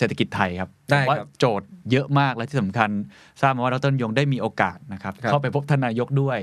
[0.00, 2.90] เศรษฐกิจไทยครับได้ว่าครับโจทย์เยอะมากและที่สำคัญ
[3.40, 6.38] ทราบมาว่าดรยงได้มีโอกาสนะครับครับเข้าไปพบทานนายกด้วย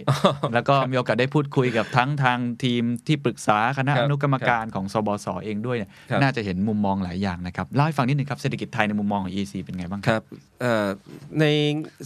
[0.54, 10.24] แล้วก็มีโอกาสได้พูดคุยกับทั้งทางทีมที่ปรึกษาคณะครับอนุกรรมการของสบสเองด้วยเนี่ยครับน่าจะเห็นมุมมองหลายอย่างนะครับเล่าให้ฟังนิดนึงครับเศรษฐกิจไทยในมุมมองของ EC เป็นไงบ้างคครับรับ
[10.62, 10.88] เอ่อ
[11.40, 11.46] ใน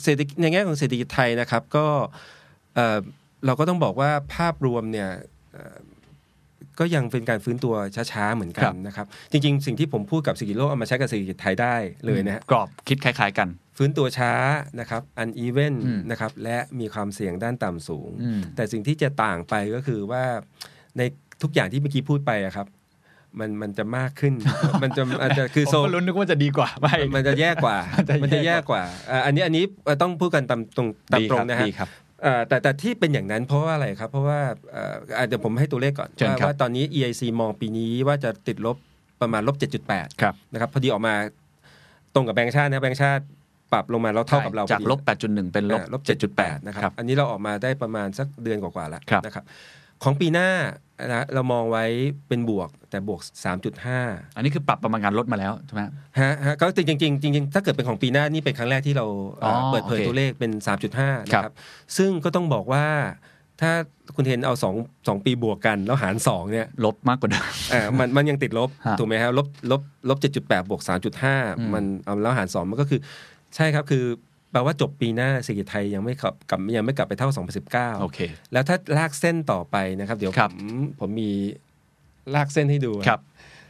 [0.04, 1.86] เศรษฐกิจในแง่ของเศรษฐกิจไทยนะครับก็
[2.76, 2.98] เอ่อ
[3.46, 5.10] เราก็ต้องบอกว่าภาพรวมเนี่ย
[5.54, 5.78] เอ่อ
[6.82, 14.34] ก็ยังเป็นการฟื้นตัวช้าๆเหมือนกัครันบนะครับ จริงๆ สิ่งที่ผมพูดกับเศรษฐกิจโลกเอามาใช้กับเศรษฐกิจไทยได้เลยนะฮะกรอบคิดคล้าย ๆ กัน ฟื้นตัวช้า
[14.80, 20.24] นะครับอันอีเวนอืมนะครับและมีความเสี่ยงด้านต่ำสูงอืมแต่สิ่งที่จะต่างไปก็คือว่า
[20.98, 21.02] ใน
[21.42, 22.68] ทุกอย่างที่เมื่อกี้พูดไปอะครับ
[23.40, 24.34] มันมันจะมากขึ้น
[24.84, 29.64] มันจะมันจะคือผมโซก็ลุ้นนึกว่าจะดีกว่าไม่มันจะแย่กว่า มันจะแย่มันจะแย่กว่าอ่า อันนี้อันนี้
[30.02, 32.11] ต้องพูดกันตามตรงตามดีตรคงรับนะฮะดีครับเอ่อ
[32.48, 34.40] แต่แต่ที่เป็นอย่างนั้นเพราะว่าอะไรครับ เพราะว่า
[34.72, 38.78] เอ่ออะเดี๋ยวผมให้ตัวเลขก่อนเชิญว่าครับว่าตอนนี้ EIC มองปีนี้ว่าจะติดลบ
[39.22, 39.56] ประมาณลบ
[39.90, 41.14] 7.8ครับนะครับพอดีออกมา
[42.14, 43.24] ตรงกับแบงก์ชาตินะแบงก์ชาติ
[43.74, 46.02] ปรับลงมาแล้วเท่ากับเราจากพอดีลบ 8.1 เป็นลบอ่าลบ
[46.36, 49.44] 7.8 นะครับ อันนี้เราออกมาได้ประมาณสักเดือนกว่าๆแล้วครับนะครับ
[50.04, 50.50] ของปีหน้า
[51.08, 51.86] นะเรามองไว้
[52.28, 53.22] เป็นบวกแต่บวก
[53.80, 55.82] 3.5 อันนี้คือปรับประมาณการลดมาแล้วใช่ไหม
[56.20, 59.06] ฮะฮะก็จริงๆจริงๆจริงๆถ้าเกิดเป็นของปีหน้านี่เป็นครั้งแรกที่เรา
[59.40, 60.52] เอ่อออเปิดเผยโอเคตัวเลขเป็น
[60.90, 61.56] 3.5 นะคครัรับบ
[61.98, 62.86] ซึ่งก็ต้องบอกว่า
[63.62, 63.72] ถ้า
[64.16, 71.00] คุณเห็นเอา2 2ปีบวกกัน แล้วหาร2เนี่ยลบมากกว่าเดิมอ่ามันมันยังติดลบฮะถูกไหมครับลบลบลบ7.8บวกอืม
[71.62, 73.00] 3.5มันเอาแล้วหาร2มันก็คือ
[73.56, 74.04] ใช่ครับคือ
[74.52, 77.30] แปลว่าจบปีหน้าเศรษฐกิจไทยยังไม่กลับกลับยังไม่กลับไปเท่า
[77.66, 78.20] 2019 โอเค
[78.54, 81.32] แล้วถ้าลากเส้นต่อไปนะครับ เดี๋ยวคผรับมผมมี
[82.36, 83.22] ลากเส้นให้ดูครับ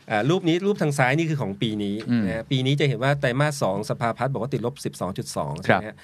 [0.09, 4.75] อ่ารูปนี้รูปทางซ้ายนี่คือของปีนี้อืมนะฮะปีนี้จะเห็นว่าไตรมาสสองสภาพัฒน์บอกว่าติดลบ
[5.19, 5.97] 12.2 ใช่ไหมฮะ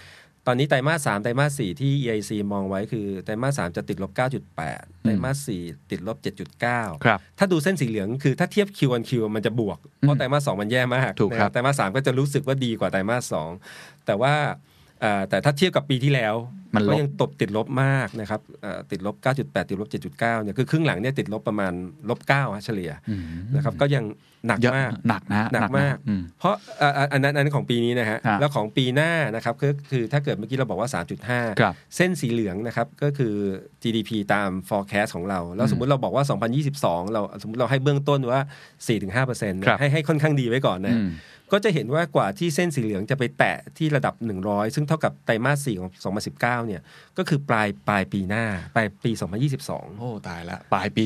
[0.49, 6.17] ตอนนี้ไตรมาสสามไตรมาสสี่ที่ EIC มองไว้คือไตรมาสสามจะติดลบ 9.8 ไตรมาสสี่ติดลบ
[6.61, 13.49] 7.9 ครับ ถ้าดูเส้นสีเหลืองคือถ้าเทียบ Q on Q มันจะบวก เพราะไตรมาสสองมันแย่มากถูกครับนะไตรมาสสามก็จะรู้สึกว่าดีกว่าไตรมาสสอง
[14.05, 14.66] แต่ว่าเอ่อ
[15.29, 16.35] แต่ถ้าเทียบกับปีที่แล้ว
[16.75, 21.73] มันลบก็ยังตบติดลบมากนะครับเอ่อติดลบ 9.8 ติดลบ 7.9 เนี่ยคือครึ่งหลังเนี่ยติดลบประมาณ
[22.09, 23.21] ลบ9ฮะเฉลี่ยอืม
[23.55, 24.05] นะครับก็ยัง
[24.47, 33.33] หนักเยอะมากหนักนะฮะหนักมากอืมเพราะเอ่ออันนั้นอันนั้นของปีนี้นะฮะฮะแล้วของปีหน้านะครับก็คือถ้าเกิดเมื่อกี้เราบอกว่าครับ3.5 เส้นสีเหลืองนะครับก็คือ
[33.83, 36.23] GDP ตาม forecast ของเรา แล้วสมมุติเราบอกว่า
[36.67, 38.41] 2022 เราสมมติเราให้เบื้องต้นว่า
[38.87, 41.09] 4-5%ครับให้ให้ค่อนข้างดีไว้ก่อนนะอืม
[41.51, 44.13] ก็จะเห็นว่ากว่าที่เส้นสีเหลืองจะไปแตะที่ระดับ
[44.45, 45.91] 100 ซึ่งเท่ากับไตรมาส4ของ
[46.33, 46.81] 2019 เนี่ย
[47.17, 49.11] ก็คือปลายปลายปีหน้า ปลายปี
[49.55, 51.05] 2022 โอ้ ตายละ ปลายปี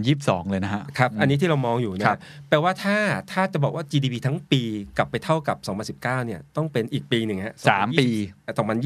[0.00, 2.96] 2022 เลยนะฮะ ครับ อันนี้ที่เรามองอยู่นะครับแปลว่าถ้า
[3.32, 4.62] ถ้าจะบอกว่า GDP ทั้งปี
[4.98, 5.56] กลับไปเท่ากับ
[6.00, 8.06] 2019 เนี่ย ต้องเป็นอีกปีหนึ่งฮะสามปี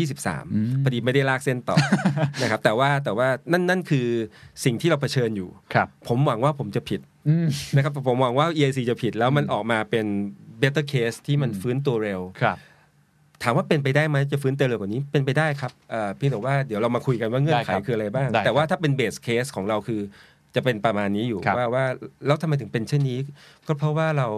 [0.02, 1.76] 2023 พอดีไม่ได้ลากเส้นต่อ
[2.42, 4.06] นะครับ แต่ว่าแต่ว่านั่นนั่นคือ
[4.64, 10.06] สิ่งที่เราเผชิญอยู่ครับผมหวังว่าผมจะผิดอืมนะครับผมหวังว่า EIC จะผิดแล้วมันออกมาเป็น
[10.62, 12.58] better case ที่มันฟื้นตัวเร็วครับ
[13.42, 20.00] ถามว่าเป็นไปได้ไหมจะฟื้นตัวเร็วกว่านี้เป็นไปได้ครับเอ่อเพียงแต่ว่าเดี๋ยวเรามาคุยกันว่าเงื่อนไขได้ครับคืออะไรบ้างได้ครับแต่ว่าถ้าเป็นเบสเคสของเราคือ
[20.54, 21.84] จะเป็นประมาณนี้อยู่ครับว่าว่า
[22.26, 23.18] แล้วทำไมถึงเป็นเช่นนี้
[23.66, 24.28] ก็เพราะว่าเรา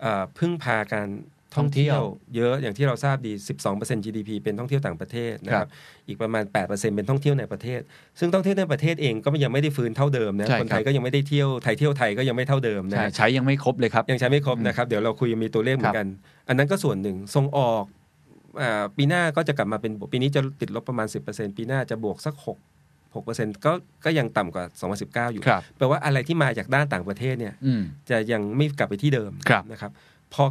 [0.00, 1.08] เอ่อพึ่งพาการ
[1.56, 2.00] ท่องเที่ยว
[2.36, 3.32] เยอะอย่างที่เราทราบดี
[3.68, 5.70] 12% GDP เป็นท่องเที่ยวต่างประเทศนะคครัรับบ
[6.08, 7.80] อีกประมาณ 8%เป็นท่องเที่ยวในประเทศ
[8.18, 16.06] ซึ่งท่องเที่ยวในประเทศเองก็ยังไม่ได้ฟื้นเท่าเดิมนะใช่คนไทคยรับก็ยังไม่ได้เที่ยวไทยเที่ยวไทยก็ยังไม่เท่าเดิมนะใช่ใช้ยังไม่ครบเลยครับยังใช้ไม่ครบนะครับเดี๋ยวเราคุยมีตัวเลขเหมือนกัน
[16.48, 17.84] อันนั้นก็ส่วนหนึ่งส่งออก
[18.60, 22.56] อาปีหน้าก็จะกลับมาเป็นบวกปีนี้จะติดลบประมาณ 10%ปีหน้าจะบวกสัก 6
[23.14, 23.72] 6%ก็
[24.04, 24.64] ก็ยังต่ำกว่า
[25.28, 29.90] 2019 อยู่ครับแปลว่าอะไรที่มาจากด้านต่างประเทศเนี่ยอืมจะยังไม่กลับไปที่เดิมครับนะครับ
[30.34, 30.44] พอ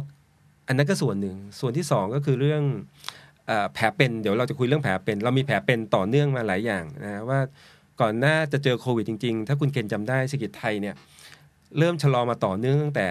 [0.68, 2.62] อันนั้นก็ส่วนหนึ่ง ส่วนที่สองก็คือเรื่อง
[3.46, 7.40] เออแผลเป็น เดี๋ยวเราจะคุยเรื่องแผลเป็น เรามีแผลเป็นต่อเนื่องมาหลายอย่างนะว่า
[8.00, 10.94] ก่อนหน้าจะเจอโควิดจริง ๆ ถ้าคุณเคนจำได้เศรษฐกิจไทยเนี่ย
[11.78, 13.08] เริ่มชะลอมาต่อเนื่องตั้งแต่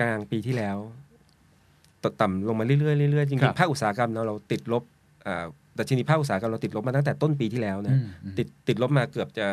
[0.00, 0.76] กลางปีที่แล้ว
[2.04, 2.78] ตกต่ำลงมาเรื่อ
[3.08, 4.82] ยๆเรื่อยๆจครัริบงๆภาคอุตสาหกรรมเราเราติดลบ
[5.26, 5.46] อ่า
[5.78, 9.46] ดัชนีภาคอุตสาหกรรมเราติดลบมาตั้งแต่ต้นปีที่แล้วนะอืมอืมติดติดลบมาเกือบจะ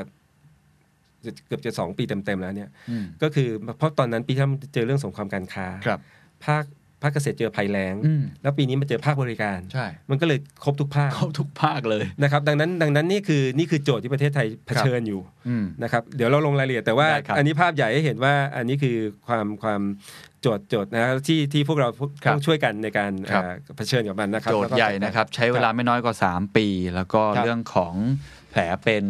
[1.47, 5.99] เกือบจะสองปีเต็มๆแล้วเนี่ยอืมก็คือเพราะตอนนั้นปีที่แล้วมันเจอเรื่องสงครามการค้าครับ
[6.45, 6.63] ภาค
[7.01, 18.95] ภาคเกษตรเจอภัยแล้งอืมแล้วปีนี้มาเจอภาคบริการ ใช่ มันก็เลยครบทุกภาค ครบทุกภาคเลยนะครับ ดังนั้นดังนั้นนี่คือนี่คือโจทย์ที่ประเทศไทยเผชิญอยู่อืมนะครับ เดี๋ยวเราลงรายละเอียดแต่ว่าได้ครับอันนี้ภาพใหญ่ให้เห็นว่าอันนี้คือ
[19.27, 19.81] ความความ
[20.41, 21.87] โจทย์โจทย์นะที่ที่พวกเรา
[22.23, 27.93] ครับต้องช่วยกันในการครับเอ่อเผชิญกับมันนะครับโจทย์ใหญ่นะครับ ใช้เวลาไม่น้อยกว่า 3 ปี แล้วก็ครับเรื่องของ
[28.51, 29.05] แผลเป็น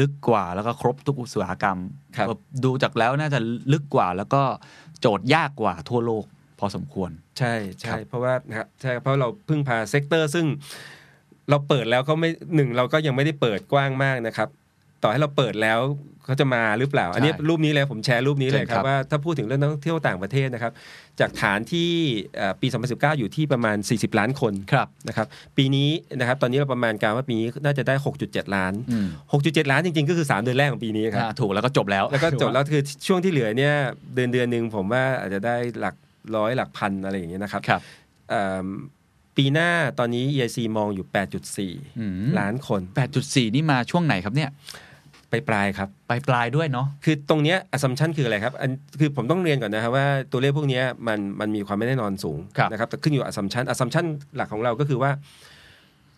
[0.00, 1.78] ลึกกว่าแล้วก็ครบทุกอุตสาหกรรม
[2.16, 2.28] ครับ
[2.64, 3.38] ดูจากแล้วน่าจะ
[3.72, 4.42] ลึกกว่าแล้วก็
[5.00, 10.46] โจทย์ยากกว่าทั่วโลกพ อสมควร ใช่ครับใช่เพราะว่านะครับใช่เพราะเราพึ่งพา sector ซึ่ง
[11.50, 14.48] เราเปิดแล้วก็ไม่หนึ่งเราก็ยังไม่ได้เปิดกว้างมากนะครับ
[15.02, 15.80] ต่อให้เราเปิดแล้ว
[16.24, 20.72] เขาจะมาหรือเปล่า อันนี้รูปนี้เลยผมแชร์รูปนี้เลยครับว่าถ้าพูดถึงเรื่องนักท่องเที่ยวต่างประเทศนะครับ
[21.20, 21.90] จากฐานที่
[22.36, 25.26] เอ่อปี 2019 อยู่ที่ประมาณ 40 ล้านคนครับนะครับ
[25.56, 25.88] ปีนี้
[26.18, 27.94] นะครับตอนนี้เราประมาณการว่าปีนี้น่าจะได้
[28.24, 29.06] 6.7 ล้านอืม
[29.40, 33.74] 6.7 ล้านจริงๆ ก็คือ 3 เดือนแรกของปีนี้ครับอ่าถูกแล้วก็จบแล้วแล้วก็จบแล้วคือช่วงที่เหลือเนี่ย
[34.14, 35.94] เดือนเดือนหนึ่งผมว่าอาจจะได้หลัก
[36.36, 37.80] ร้อยหลักพันอะไรอย่างเงี้ยนะครับครับ
[38.30, 38.66] เอิ่ม
[39.36, 41.06] ปีหน้าตอนนี้ EIC มองอยู่
[41.98, 42.80] อืม8.4 ล้านคน
[43.18, 44.50] 8.4 นี่มาช่วงไหนครับเนี่ย
[45.30, 48.70] ไปปลายๆครับปลายปลายๆด้วยเนาะคือตรงเนี้ย assumption คืออะไรครับอัน
[49.00, 55.10] คือผมต้องเรียนก่อนนะครับว่าตัวเลขพวกเนี้ยมันมันมีความไม่แน่นอนสูงครับนะครับแต่ขึ้นอยู่กับ assumption assumption หลักของเราก็คือว่า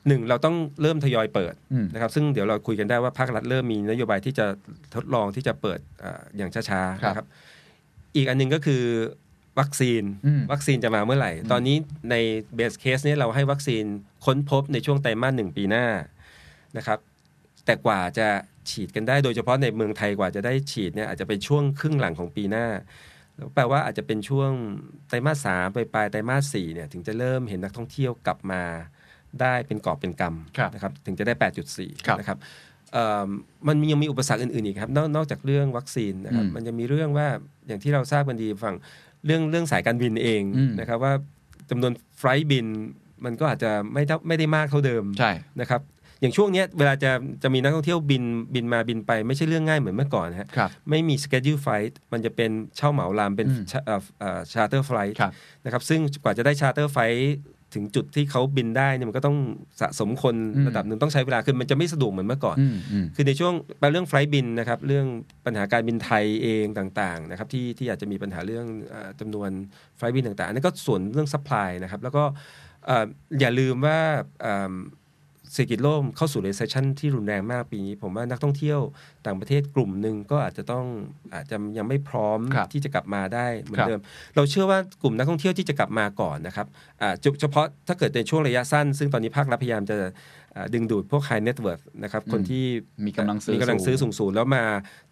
[0.09, 4.47] หนึ่งเราต้องเริ่มทยอยเปิดอืมนะครับ ซึ่งเดี๋ยวเราคุยกันได้ว่าภาครัฐเริ่มมีนโยบายที่จะ
[4.95, 7.27] ทดลองที่จะเปิดเอ่ออย่างช้าครับๆนะครับ
[8.17, 8.83] อีกอันหนึงก็คือ
[9.61, 11.77] วัคซีนอืมวัคซีนจะมาเมื่อไหร่ ตอนนี้
[12.11, 12.15] ใน
[12.55, 13.85] เบสเคสเนี่ยเราให้วัคซีน
[14.25, 15.87] ค้นพบในช่วงไตรมาสหนึ่งปีหน้า
[16.77, 16.99] นะครับ
[17.65, 18.29] แต่กว่าจะ
[18.71, 22.67] ฉีดกันได้โดยเฉพาะในเมืองไทยกว่าจะได้ฉีดเนี่ยอาจจะเป็นช่วงครึ่งหลังของปีหน้า
[23.37, 24.51] แล้วแปลว่าอาจจะเป็นช่วง
[25.09, 28.63] ไตรมาสสามไปปลายไตรมาสสี่เนี่ยถึงจะเริ่มเห็นนักท่องเที่ยวกลับมา
[29.41, 30.23] ได้เป็นกอบเป็นก
[30.59, 32.39] ครับำนะครับถึงจะได้ครับ8.4นะครับ
[32.93, 33.29] เอ่อ
[33.69, 37.27] มันมียังมีอุปสรรคอื่นๆอีกครับนอกนอกจากเรื่องวัคซีนนะครับอืมมันจะมีเรื่องว่า
[37.67, 38.77] อย่างที่เราทราบกันดีฝั่ง
[39.27, 41.13] เรื่องเรื่องสายการบินเองอืมนะครับว่า
[41.71, 42.67] จำนวน flight บิน
[43.25, 45.83] มันก็อาจจะไม่เท่าไม่ได้มากเท่าเดิมใช่นะครับ
[46.21, 47.11] อย่างช่วงเนี้ยเวลาจะ
[47.43, 48.25] จะมีนักท่องเที่ยวบิน
[48.55, 53.65] บินมาบินไปไม่ใช่เรื่องง่ายเหมือนเมื่อก่อนนะฮะครับไม่มี schedule flight มันจะเป็นเช่าเหมาลำเป็นอืม
[54.53, 55.33] charter flight ครับ
[55.65, 57.37] นะครับซึ่งกว่าจะได้ charter flight
[57.75, 59.37] ถึงจุดที่เขาบินได้เนี่ยมันก็ต้อง
[59.81, 63.53] สะสมคนอืมระดับหนึ่งต้องใช้เวลาคือมันจะไม่สะดวกเหมือนเมื่อก่อนอืมอืมคือในช่วง
[63.93, 65.07] เรื่องไฟล์บินนะครับ เรื่อง
[65.45, 69.51] ปัญหาการบินไทยเองต่างๆนะครับที่ที่อาจจะมีปัญหาเรื่องเอ่อจำนวน
[69.97, 72.25] ไฟล์บินต่างๆอันนั่นก็ส่วนเรื่อง supply นะครับ แล้วก็
[72.87, 73.07] เอ่อ
[73.41, 73.99] อย่าลืมว่า
[75.55, 78.81] เอิ่มเศรษฐกิจโลกเข้าสู่ recession ที่รุนแรงมากปีนี้ ผมว่านักท่องเที่ยว
[79.27, 80.85] ต่างประเทศกลุ่มหนึ่งก็อาจจะต้อง
[81.35, 84.01] อาจจะยังไม่พร้อมครับที่จะกลับมาได้เหมือครันบเดิม
[84.37, 86.67] เราเชื่อว่ากลุ่มนักท่องเที่ยวที่จะกลับมาก่อนนะครับ
[87.03, 89.97] อ่าเฉเฉพาะถ้าเกิดในช่วงระยะสั้น ซึ่งตอนนี้ภาครัฐพยายามจะ
[90.57, 92.65] อ่าดึงดูดพวก high net worth นะครับคนที่
[93.07, 94.65] มีกำลังซื้อมีกำลังซื้อสูงๆแล้วมา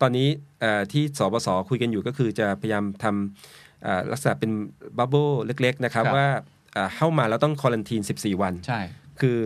[0.03, 0.29] ตอนนี้
[0.61, 4.51] เอ่อที่ศบศคุยกันอยู่ก็คือจะพยายามทำอ่าลักษณะเป็น
[4.99, 6.29] bubble เล็ก ๆ นะครับครับว่า
[6.77, 8.81] อ่าเข้ามาแล้วต้อง quarantine 14 วันใช่
[9.21, 9.39] คือ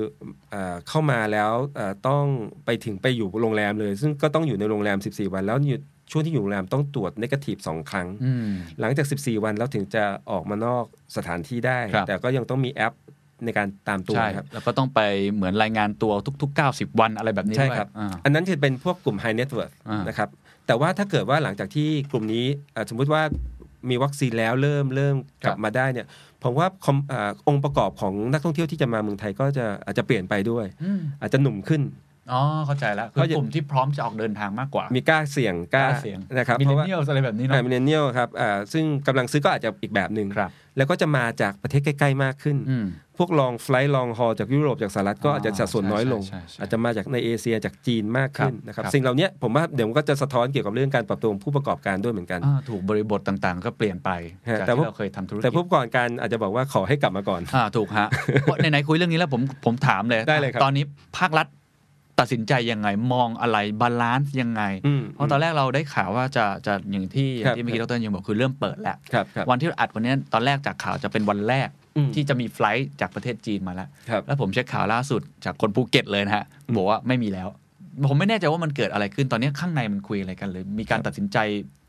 [0.50, 2.24] เอ่อเข้ามาแล้วเอ่อต้อง
[2.64, 5.80] ไปถึงไปอยู่โรงแรมเลย ซึ่งก็ต้องอยู่ในโรงแรม 14 วัน แล้วอยู่
[6.10, 8.48] ช่วงที่อยู่โรงแรมต้องตรวจ negative สองครั้งอืม
[8.80, 10.84] หลังจาก 14 วันแล้วถึงจะออกมานอก
[11.16, 12.94] สถานที่ได้ครับแต่ก็ยังต้องมีแอป
[13.44, 15.00] ในการตามตัวใช่นะครับแล้วก็ต้องไป
[15.34, 20.28] เหมือนรายงานตัวทุก ๆ 90 วันอะไรแบบนี้ใช่ด้วยครับอ่าอันนั้นจะเป็นพวกกลุ่ม high net worth อ่านะครับ
[20.66, 23.22] แต่ว่าถ้าเกิดว่าหลังจากที่กลุ่มนี้อ่าสมมุติว่า
[23.90, 26.06] มีวัคซีนแล้วเริ่มเริ่มกลับมาได้เนี่ย
[26.46, 31.82] ผมว่าคอมอาองค์ประกอบของนักท่องเที่ยวที่จะมาเมืองไทยก็จะอาจจะเปลี่ยนไปด้วยอืมอาจจะหนุ่มขึ้น
[32.32, 42.87] อ๋อเข้าใจแล้วคืเพอราะอย่างกลุ่มที่พร้อมจะออกเดินทางมากกว่า มีกล้าเสี่ยงกล้าเสี่ยงนะครับเพราะว่า millennial อะไรแบบนี้เนาะ millennial ครับอ่าซึ่งกำลังซื้อก็อาจจะอีกแบบหนึ่งครับแล้วก็จะมาจากประเทศใกล้ ๆ มากขึ้นอืม
[43.19, 54.11] พวก long flight long haul จากยุโรปจากสหรัฐก็อ๋ออาจจะสัดส่วนน้อยลงใช่ใช่ใช่อาจจะมาจากในเอเชียจากจีนมากขึ้นครับนะครับครับสิ่งเหล่านี้ผมว่าเดี๋ยวมันก็จะสะท้อนเกี่ยวกับเรื่องการปรับตัวของผู้ประกอบการด้วยเหมือนกันอ่าถูกบริบทต่างๆ ก็เปลี่ยนไป
[54.49, 58.09] ฮะจากแต่ที่ว่าเราเคยทำธุรกิจแต่ผู้ประกอบการอาจจะบอกว่าขอให้กลับมาก่อนอ่าถูกฮะ
[58.42, 60.85] เพราะไหนๆคุยเรื่องนี้แล้วผมผมถามเลยได้เลยครับตอนนี้
[61.18, 61.47] ภาครัฐ
[62.18, 76.44] ตัดสินใจยังไงมองอะไร balance ยังไงอืมเพราะตอนแรกเราได้ข่าวว่าจะจะอย่างที่อย่างครับที่เมื่อกี้ดรยังบอกคือเริ่มเปิดแล้วครับครับวันที่เราอัดวันนี้ตอนแรกจากข่าวจะเป็นวันแรกอืมที่จะมี flight จากประเทศจีนมาแล้วครับแล้วผมเช็คข่าวล่าสุดจากคนภูเก็ตเลยนะฮะ
[76.76, 77.49] บอกว่าไม่มีแล้ว
[78.08, 81.38] ผมไม่แน่ใจว่ามันเกิดอะไรขึ้นตอนนี้ข้างในมันคุยอะไรกันเลย มีการตัดสินใจ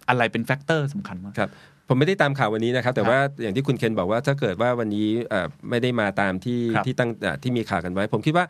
[0.09, 1.49] อะไรเป็น factor สำคัญมากครับ
[1.89, 8.45] ผมไม่ได้ตามข่าววันนี้นะครับ แต่ว่าอย่างที่คุณเคนบอกว่าถ้าเกิดว่าวันนี้เอ่อไม่ได้มาตามที่ครับที่ตั้งเอ่อที่มีข่าวกันไว้ ผมคิดว่า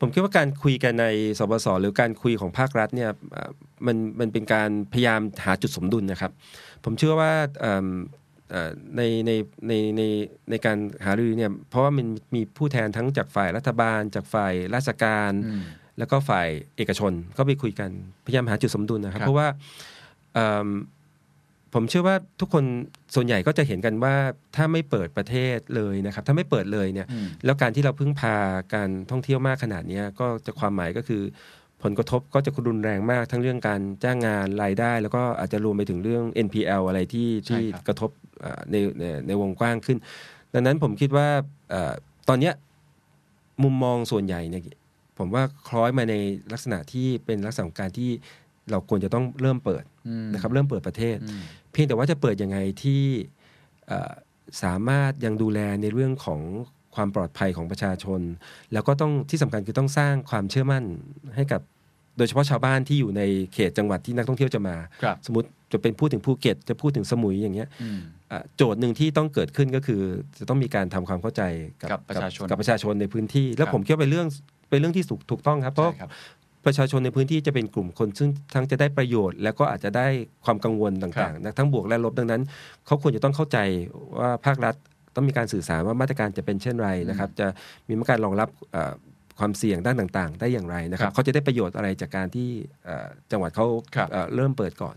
[0.00, 1.06] ผมคิดว่าการคุยกันใน
[1.38, 3.50] ศบศหรือการคุยของภาครัฐเนี่ยเอ่อ
[3.86, 6.32] มันมันเป็นการพยายามหาจุดสมดุลนะครับ
[6.84, 7.86] ผมเชื่อว่าเอิ่ม
[8.50, 9.30] เอ่อในใน
[9.68, 10.02] ในใน
[10.50, 15.62] ในการหารือเนี่ยเพราะว่ามันมีผู้แทนทั้งจากฝ่ายรัฐบาล จากฝ่ายราชการอืม
[15.98, 17.90] แล้วก็ฝ่ายเอกชนก็ไปคุยกัน
[18.26, 19.48] พยายามหาจุดสมดุลนะครับครับเพราะว่า
[20.34, 20.68] เอิ่ม
[21.76, 22.64] ผผมเชื่อว่าทุกคน
[23.14, 24.14] ส่วนใหญ่ก็จะเห็นกันว่า
[24.56, 28.36] ถ้าไม่เปิดประเทศเลยนะครับ ถ้าไม่เปิดเลยเนี่ยอืมแล้วการที่เราพึ่งพา
[28.74, 31.22] การท่องเที่ยวมากขนาดเนี้ยก็จะความหมายก็คือ
[31.82, 39.98] ผลกระทบก็จะรุนแรงมากทั้งเรื่องการจ้างงานรายได้ แล้วก็อาจจะรวมไปถึงเรื่อง NPL อะไรที่ใช่ที่ครับกระทบเอ่อในในในวงกว้างขึ้น
[40.54, 41.28] ดังนั้นผมคิดว่า
[41.70, 41.92] เอ่อ
[42.28, 42.54] ตอนเนี้ย
[43.62, 44.62] มุมมองส่วนใหญ่เนี่ย
[45.18, 46.14] ผมว่าคล้อยมาใน
[46.52, 48.10] ลักษณะที่เป็นลักษณะของการที่
[48.70, 53.02] เราควรจะต้องเริ่มเปิดอืมนะครับ เริ่มเปิดประเทศอืมเพียงแต่ว่าจะเปิดยังไงที่
[53.86, 54.12] เอ่อ
[54.62, 56.40] สามารถยังดูแลในเรื่องของ
[56.94, 58.20] ความปลอดภัยของประชาชน
[58.72, 60.84] แล้วก็ต้องที่สำคัญคือต้องสร้างความเชื่อมั่น
[61.36, 61.60] ให้กับ
[62.16, 68.00] โดยเฉพาะชาวบ้านที่อยู่ในเขตจังหวัดที่นักท่องเที่ยวจะมาครับสมมติจะเป็นพูดถึงภูเก็ตจะพูดถึงสมุยอย่างเงี้ยอืม
[68.32, 70.00] อะโจทย์หนึ่งที่ต้องเกิดขึ้นก็คือ
[70.38, 71.42] จะต้องมีการทำความเข้าใจ
[71.82, 74.28] กับกับประชาชนกับประชาชนในพื้นที่ แล้ควรับผมคิดว่าเป็นเรื่อง
[74.70, 76.10] เป็นเรื่องที่ถูกถูกต้องครับเพราะใช่ครับ
[76.66, 80.06] ประชาชนในพื้นที่จะเป็นกลุ่มคน ซึ่งทั้งจะได้ประโยชน์ แล้วก็อาจจะได้
[80.44, 82.42] ความกังวลครัต่างบๆนะทั้งบวกและลบดังนั้น
[82.86, 83.58] เขาควรจะต้องเข้าใจ
[84.18, 84.74] ว่าภาครัฐ
[85.14, 87.46] ต้องมีการสื่อสารว่ามาตรการจะเป็นเช่นไรนะครับ จะ
[87.88, 88.92] มีมาตรการรองรับเอ่อ
[89.38, 92.48] ความเสี่ยงด้านต่างๆ ได้อย่างไรนะครัครับบเขาจะได้ประโยชน์อะไรจากการที่
[92.84, 94.96] เอ่อจังหวัดเขาครับเอ่อเริ่มเปิดก่อน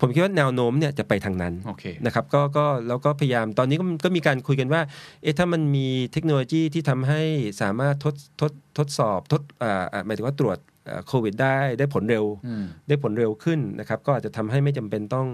[0.00, 4.82] ผมคิดว่าแนวโน้มเนี่ยจะไปทางนั้นโอเคนะครับก็ก็แล้วก็พยายามตอนนี้ก็ก็มีการคุยกันว่า
[5.22, 7.22] เอ๊ะถ้ามันมีเทคโนโลยีที่ทำให้
[7.62, 10.71] สามารถทดทดทดสอบทดอ่าอ่าหมายถึงว่าตรวจเอ่อ
[11.06, 15.26] โควิดได้ได้ผลเร็วอืมได้ผลเร็วขึ้นนะครับ ก็อาจจะทำให้ไม่จำเป็นต้อง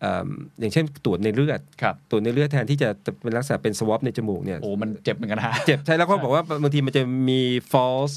[0.00, 0.28] เอิ่ม
[0.60, 2.88] อย่างเช่นตรวจในเลือดครับตรวจในเลือดแทนที่จะ
[3.22, 7.40] เป็นลักษณะเป็นสวอปในจมูกเนี่ยโอ้มันเจ็บเหมือนกันนะฮะเจ็บใช่แล้วก็บอกว่าบางทีมันจะมี
[7.72, 8.14] false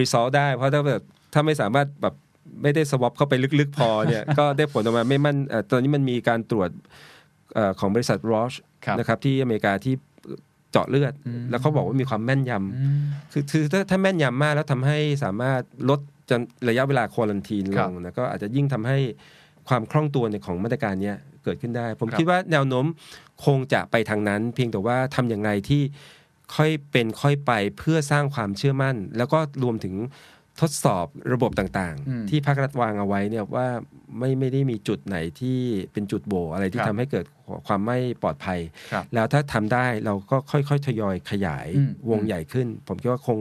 [0.00, 1.02] result ได้ เพราะถ้าแบบ
[1.32, 2.14] ถ้าไม่สามารถแบบ
[2.62, 6.70] ไม่ได้สวอปเข้าไปลึกๆพอเนี่ยก็ได้ผลออกมาไม่มั่นเอ่อตอนนี้มันมีการตรวจ
[7.54, 9.94] เอ่อของบริษัท Roche ครับนะครับที่อเมริกาที่
[10.72, 13.00] เจาะเลือดอืมแล้วเขาบอกว่ามีความแม่นยำอืม
[13.32, 16.00] คือคือถ้าถ้าแม่นยำมากแล้วทำให้สามารถลด
[16.30, 18.98] จนระยะเวลาควอลันทีนคลรับงนะก็อาจจะยิ่งทำให้
[19.68, 22.86] ความคล่องตัวในของมาตรการเนี้ยเกิดขึ้นได้ ผมครับคิดว่าแนวโน้ม
[23.44, 25.82] คงจะไปทางนั้น เพียงแต่ว่าทำอย่างไรที่
[26.56, 29.94] ค่อยเป็นค่อยไปเพื่อสร้างความเชื่อมั่น แล้วก็รวมถึง
[30.60, 33.66] ทดสอบระบบต่างอืมๆที่ภาครัฐวางเอาไว้เนี่ยว่า
[34.18, 35.58] ไม่ไม่ได้มีจุดไหนที่
[35.92, 37.26] เป็นจุดโบอะไรที่ครับทำให้เกิด
[37.66, 38.58] ความไม่ปลอดภัย
[38.92, 43.38] ครับแล้วถ้าทำได้เราก็ค่อยๆทยอยขยายอืมวงใหญ่ขึ้น ผมคิดว่าคง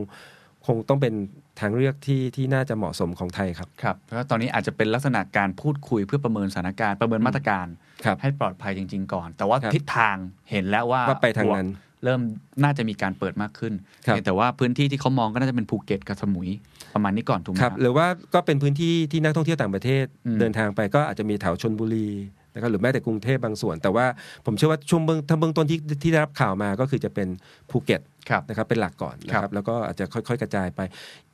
[0.68, 1.14] คงต้องเป็น
[1.60, 7.68] ทางเลือกที่ที่น่าจะเหมาะสมของไทยครับครับเพราะว่าตอนนี้อาจจะเป็นลักษณะการพูดคุยเพื่อประเมินสถานการณ์ประเมินมาตรการ
[8.06, 10.16] ครับให้ปลอดภัยจริง ๆ ก่อน แต่ว่าครับทิศทาง
[10.52, 12.22] เห็นแล้วว่าว่าไปทางนั้นบวก เริ่ม
[12.64, 13.74] น่าจะมีการเปิดมากขึ้น
[14.06, 16.50] ครับเพียงแต่ว่าพื้นที่ที่เขามองก็น่าจะเป็นภูเก็ตกับสมุย
[16.94, 22.10] ประมาณนี้ก่อนถูกไหมครับฮะหรือว่าก็เป็นพื้นที่ที่นักท่องเที่ยวต่างประเทศอืมเดินทางไปก็อาจจะมีแถวชนบุรี
[22.54, 24.06] นะครับหรือแม้แต่กรุงเทพบางส่วน แต่ว่า
[24.46, 27.28] ผมเชื่อว่าช่วงเบื้องถ้าเบื้องต้นที่ที่ได้รับข่าวมาก็คือจะเป็น
[27.70, 30.82] ภูเก็ตครับนะครับเป็นหลักก่อนนะคครัรับบแล้วก็อาจจะค่อยๆ กระจายไป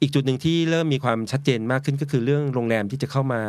[0.02, 3.42] อีกจุดหนึ่งที่เริ่มมีความชัดเจนมากขึ้นก็คือเรื่องโรงแรมที่จะเข้ามา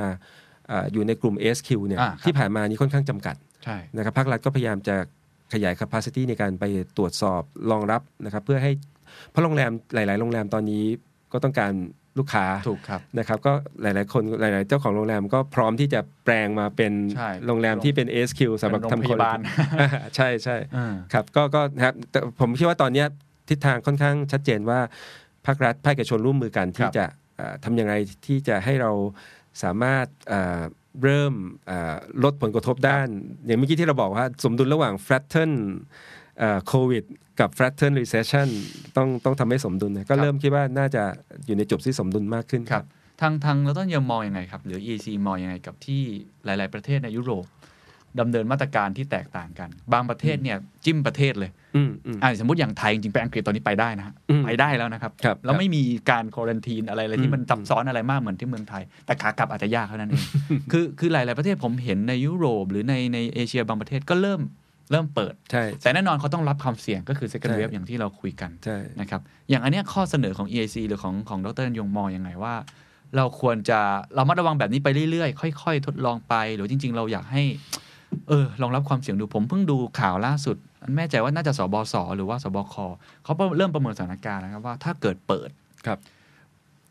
[0.71, 4.97] อ่าอยู่ในกลุ่ม SQ เนี่ยอ่าครับที่ผ่านมานี้ค่อนข้างจำกัดใช่นะครับภาครัฐก็พยายามจะ
[5.53, 6.65] ขยาย capacity ในการไป
[6.97, 8.73] ตรวจสอบรองรับนะครับ เพื่อให้
[9.31, 10.85] เพราะโรงแรมหลาย ๆ โรงแรมตอนนี้
[11.33, 11.73] ก็ต้องการ
[12.19, 23.07] ลูกค้าถูกครับนะครับก็หลาย ๆ คนหลาย ๆ เจ้าของโรงแรมก็พร้อมที่จะแปลงมาเป็นใช่โรงแรมที่เป็น SQ สำหรับเป็นโรงทำพยาบาล quality อ่าใช่ใช่อ่าครับก็ก็นะครับแต่ผมคิดว่าตอนเนี้ย
[23.49, 24.81] ทิศทางค่อนข้างชัดเจนว่า
[25.47, 27.95] ภาครัฐภาคเอกชนร่วมมือกันที่ครับจะเอ่อทำยังไง
[28.27, 28.93] ที่จะให้เรา
[29.63, 30.07] สามารถ
[31.03, 31.33] เอ่อเริ่ม
[31.67, 33.09] เอ่อลดผลกระทบด้าน
[33.47, 35.51] อย่างเมื่อกี้ที่เราบอกว่า สมดุลระหว่าง flatten
[36.67, 37.05] โควิด
[37.41, 38.49] กับ flatten recession
[38.97, 41.03] ต้องต้องทำให้สมดุลนะก็เริ่มคิดว่าน่าจะ
[41.47, 42.85] อยู่ในจุดที่สมดุลมากขึ้นครับ
[43.21, 46.03] ทางทางเราต้องยังมองยังไงครับ หรือ EC มองยังไงกับที่
[46.45, 47.45] หลาย ๆ ประเทศในยุโรป
[48.21, 60.25] ดำเนินมาตรการที่แตกต่างกัน บางประเทศเนี่ยจิ้มประเทศเลย อืมอืมอ่าสมมติอย่างไทยจริงๆไปอังกฤษตอนนี้ไปได้นะฮะอืมไปได้แล้วนะครับครับแล้วไม่มีการควอรันทีนอะไรเลยอืที่มมันซับซ้อนอะไรมากเหมือนที่เมืองไทย แต่ขากลับอาจจะยากเท่านั้นเอง
[60.73, 64.41] คือคือหลาย ๆ ประเทศผมเห็นในยุโรป หรือในในเอเชียบางประเทศก็เริ่ม
[64.93, 72.55] เริ่มเปิดใช่แต่แน่นอนเขาต้องรับความเสี่ยงก็คือ second ใช่ wave อย่างที่เราคุยกันใช่นะครับอย่างอันเนี้ยข้อเสนอของ EIC หรือของของดรยงมองยังไงว่า
[73.17, 73.81] เราควรจะ
[74.15, 77.43] เรามาระวังแบบนี้ไปเรื่อย ๆ ค่อย ๆ ทดลองไป หรือจริง ๆ เราอยากให้
[78.29, 82.75] เออลองรับความเสี่ยงดูผมเพิ่งดูข่าวล่าสุดอัน แม่ใจว่าน่าจะสบสหรือว่าสบค
[83.25, 85.51] เขาเริ่มประเมินสถานการณ์แล้วครับว่าถ้าเกิดเปิด
[85.87, 85.99] ครับ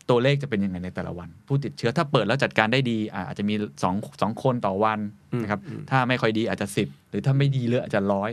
[0.08, 4.98] ตัวเลขจะเป็นยังไงในแต่ละวัน ผู้ติดเชื้อถ้าเปิดแล้วจัดการได้ดีอะอาจจะมีสองสองคนต่อวัน
[5.32, 8.30] อืมนะครับอืมถ้าไม่ค่อยดีอาจจะสิบหรือถ้าไม่ดีเลยอาจจะร้อย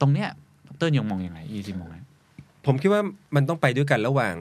[0.00, 0.28] ตรงเนี้ย
[0.80, 1.98] ดรยงมองยังไง EIC มองไง
[2.66, 3.02] ผมคิดว่า
[3.36, 4.34] มันต้องไปด้วยกันระหว่าง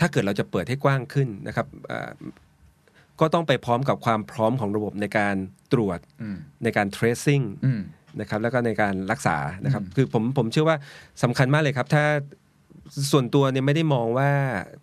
[0.00, 2.10] ถ้าเกิดเราจะเปิดให้กว้างขึ้นนะครับอ่า
[3.20, 5.34] ก็ต้องไปพร้อมกับความพร้อมของระบบในการ
[5.72, 7.80] ตรวจอืมในการ tracing อืม
[8.20, 10.76] นะครับแล้วก็ในการรักษานะครับอืมคือผมผมเชื่อว่า
[11.22, 12.04] สำคัญมากเลยครับ ถ้า
[13.12, 14.30] ส่วนตัวเนี่ยไม่ได้มองว่า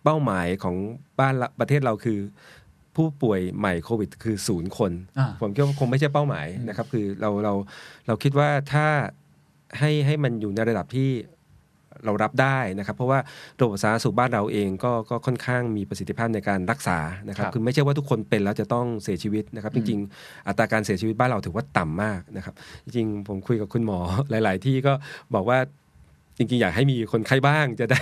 [0.04, 0.76] เป้าหมายของ
[1.20, 2.18] บ้านเราประเทศเราคือ
[2.96, 7.54] ผู้ป่วยใหม่โควิด คือศูนย์คนอ่าผมคิดว่าคงไม่ใช่เป้าหมายนะครับ คือเราเรา
[8.06, 8.86] เราคิดว่าถ้า
[9.78, 11.08] ให้ให้มันอยู่ในระดับที่
[12.04, 13.18] เรารับได้นะครับ เพราะว่า
[13.60, 16.98] ระบบสาธารณสุขบ้านเราเองก็ก็ค่อนข้างมีประสิทธิภาพในการรักษา
[17.28, 23.98] นะครับครับคือไม่ใช่ว่าทุกคนเป็นแล้วจะต้องเสียชีวิตนะครับ จริง ๆ อัตราการเสียชีวิตบ้านเราถือว่าต่ำมากนะครับ จริงๆผมคุยกับคุณหมอ
[24.30, 24.92] หลาย ๆ ที่ก็
[25.34, 25.58] บอกว่า
[26.38, 28.00] จริงๆ อยากให้มีคนไข้บ้างจะได้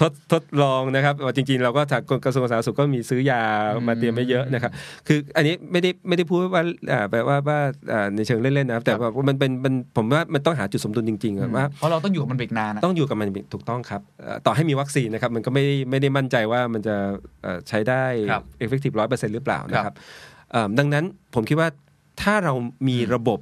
[0.00, 3.42] ทดทดลองนะครับว่าจริงๆ เราก็ทางกระทรวงสาธารณสุขก็มีซื้อยา
[3.88, 4.72] มาเตรียมไว้เยอะนะครับ
[5.08, 6.62] คืออันนี้ไม่ได้ไม่ได้พูดว่า
[6.92, 7.58] อ่าแปลว่าว่า
[7.92, 16.96] อ่าในเชิงเล่นๆนะครับ แต่ว่ามันเป็นมันผมว่ามันต้องหาจุดสมดุลจริงๆอะว่าเพราะเราต้องอยู่กับมันไปอีกนานนะต้องอยู่กับมันถูกต้องครับเอ่อต่อให้มีวัคซีนนะครับ มันก็ไม่ได้ไม่ได้มั่นใจว่ามันจะ
[17.42, 19.96] เอ่อใช้ได้ครับ effective ร้อยเปอร์เซ็นต์หรือเปล่านะคครัรับบ
[20.52, 21.68] เอ่อดังนั้นผมคิดว่า
[22.22, 22.54] ถ้าเรา
[22.88, 23.40] มีระบบ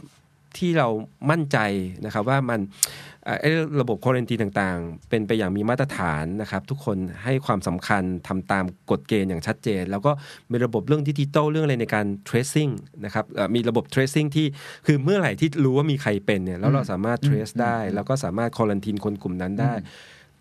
[0.58, 0.88] ที่เรา
[1.30, 1.58] มั่นใจ
[2.04, 3.05] นะครับว่ามันเอ่อ
[3.40, 10.10] ไอ้ระบบควอรันตีต่างๆ เป็นไปอย่างมีมาตรฐานนะครับ ทุกคนให้ความสำคัญทำตามกฎเกณฑ์อย่างชัดเจน แล้วก็
[10.50, 12.72] มีระบบเรื่องดิจิตอลเรื่องอะไรในการ tracing
[13.04, 14.46] นะครับเอ่อมีระบบ tracing ที่
[14.86, 19.72] คือเมื่อไหร่ที่รู้ว่ามีใครเป็นเนี่ยแล้วเราสามารถ trace ได้ แล้วก็สามารถควอรันทีนคนกลุ่มนั้นได้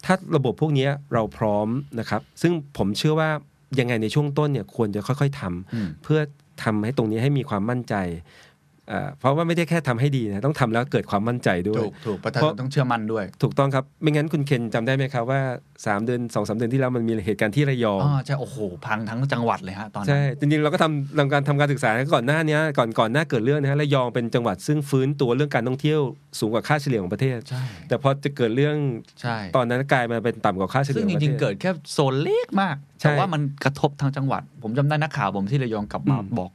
[0.05, 1.67] ถ้าระบบพวกเนี้ยเราพร้อม
[1.99, 3.29] นะครับ ซึ่งผมเชื่อว่า
[3.79, 6.19] ยังไงในช่วงต้นเนี่ยควรจะค่อย ๆทำอืมเพื่อ
[6.63, 7.95] ทำให้ตรงนี้ให้มีความมั่นใจ
[8.89, 15.41] เอ่อเพราะว่าไม่ได้แค่ทำให้ดีนะต้องทำแล้วเกิดความมั่นใจด้วย ถูกถูกประชาเพชราะนต้องเชื่อมั่นด้วย ถูกต้องครับ ไม่งั้นคุณเคนจำได้ไหมครับว่า
[15.75, 25.99] 3 เดือน2อสเดือนที่แล้วมันมีเหตุการณ์ที่ระยองอ๋อใช่โอ้โห พังทั้งจังหวัดเลยฮะตอนนั้นใช่จริงๆเราก็ทำทำการทำการศึกษาก่อนหน้านี้ก่อนก่อนหน้าเกิดเรื่องนะฮะระยองเป็นจังหวัดซึ่งฟื้นตัวเรื่องการท่องเที่ยว
[26.39, 28.77] สูงกว่าค่าเฉลี่ยของประเทศใช่แต่พอจะเกิดเรื่อง
[29.21, 36.49] ใช่ตอนนั้นกลายมาเป็นต่ำกว่าค่าเฉลี่ยซึ่งขจอประริงทศๆเกิดแค่โซนเล็กมากใช่แต่ว่ามันกระทบทั้งจังหวัด ผมจำได้นักข่าวผมที่ระยองกลับมาอืมบอก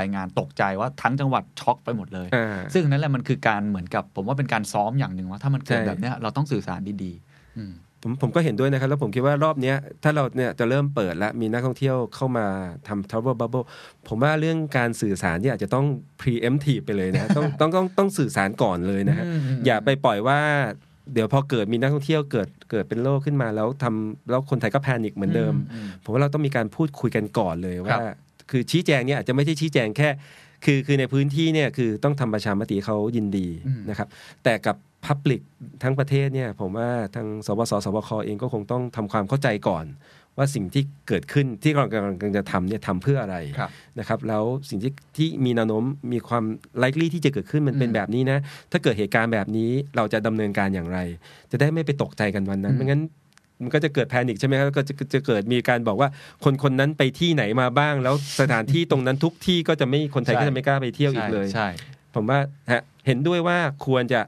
[0.00, 7.74] รายงานตกใจว่าทั้งจังหวัดช็อกไปหมดเลยอ่าซึ่งนั่นแหละมันคือการเหมือนกับ ผมว่าเป็นการซ้อมอย่างหนึ่งว่าถ้ามันเกิดใช่แบบเนี้ยเราต้องสื่อสารดีๆอืม
[8.04, 12.46] ผมผมก็เห็นด้วยนะครับ แล้วผมคิดว่ารอบเนี้ยถ้าเราเนี่ยจะเริ่มเปิดแล้วมีนักท่องเที่ยวเข้ามา
[12.88, 13.66] ทำ travel bubble
[14.08, 15.86] ผมว่าเรื่องการสื่อสารเนี่ยอาจจะต้อง
[16.20, 20.38] preemptive ไปเลยนะต้องต้องต้องต้องสื่อสารก่อนเลยนะฮะอืมอืมอย่าไปปล่อยว่า
[21.12, 28.14] เดี๋ยวพอเกิดมีนักท่องเที่ยวเกิดเกิดเป็นโรคขึ้นมาแล้วทำแล้วคนไทยก็แพนิคเหมือนเดิมอืมผมว่าเราต้องมีการพูดคุยกันก่อนเลยครัว่าบ
[28.52, 30.08] คือชี้แจงเนี่ยอาจจะไม่ใช่ชี้แจงแค่
[30.64, 33.48] คือคือในพื้นที่เนี่ยคือต้องทำประชามติเขายินดี
[33.90, 34.08] นะครับ
[34.44, 35.40] แต่กับ Public
[35.82, 39.84] ทั้งประเทศเนี่ยผมว่าทางสบสสบคเองก็คงต้องทำความเข้าใจก่อน
[40.36, 46.44] ว่าสิ่งที่เกิดขึ้นที่เรากำลังจะทำเนี่ยทำเพื่ออะไรครับนะครับ แล้วสิ่งที่ที่มีแนวโน้มมีความ
[46.82, 48.38] likely ที่จะเกิดขึ้นมันเป็นอืมแบบนี้นะ
[48.72, 50.98] ถ้าเกิดเหตุการณ์แบบนี้เราจะดำเนินการอย่างไร
[51.50, 53.02] จะได้ไม่ไปตกใจกันวันนั้นอืมไม่งั้น
[53.60, 56.08] มันก็จะเกิดแพนิคใช่ไหมครับแล้วก็จะจะเกิดมีการบอกว่า
[56.44, 61.68] คนคนนั้นไปที่ไหนมาบ้าง แล้วสถานที่ตรงนั้นทุกที่ก็จะไม่คนไทยก็จะไม่กล้าไปเที่ยวอีกเลยใช่
[62.14, 62.38] ผมว่า
[62.72, 64.20] ฮะเห็นด้วยว่าควรจะ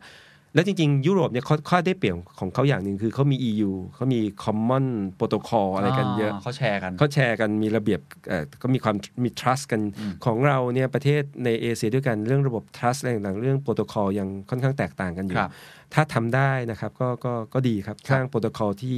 [0.54, 4.86] แล้วจริงๆ ยุโรปเนี่ยเขาข้อได้เปรียบของเขาอย่างหนึ่งคือเขามี EU เขามี Common
[5.18, 15.50] Protocol อะไรกันเยอะเขาแชร์กันเขาแชร์กันมีระเบียบเอ่อก็มีความมี trust กันอืมของเราเนี่ยประเทศในเอเชียด้วยกันเรื่องระบบ trust อะไรต่างๆเรื่องโปรโตคอลยังค่อนข้างแตกต่างกันอยู่ครับ
[15.94, 18.96] ถ้าทำได้นะครับก็ก็ก็ดีครับครับสร้างโปรโตคอลที่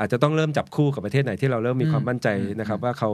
[0.00, 3.10] อาจจะต้องเริ่มจับคู่กับประเทศไหนที่เราเริ่มมีความมั่นใจอืมนะครับว่าเขา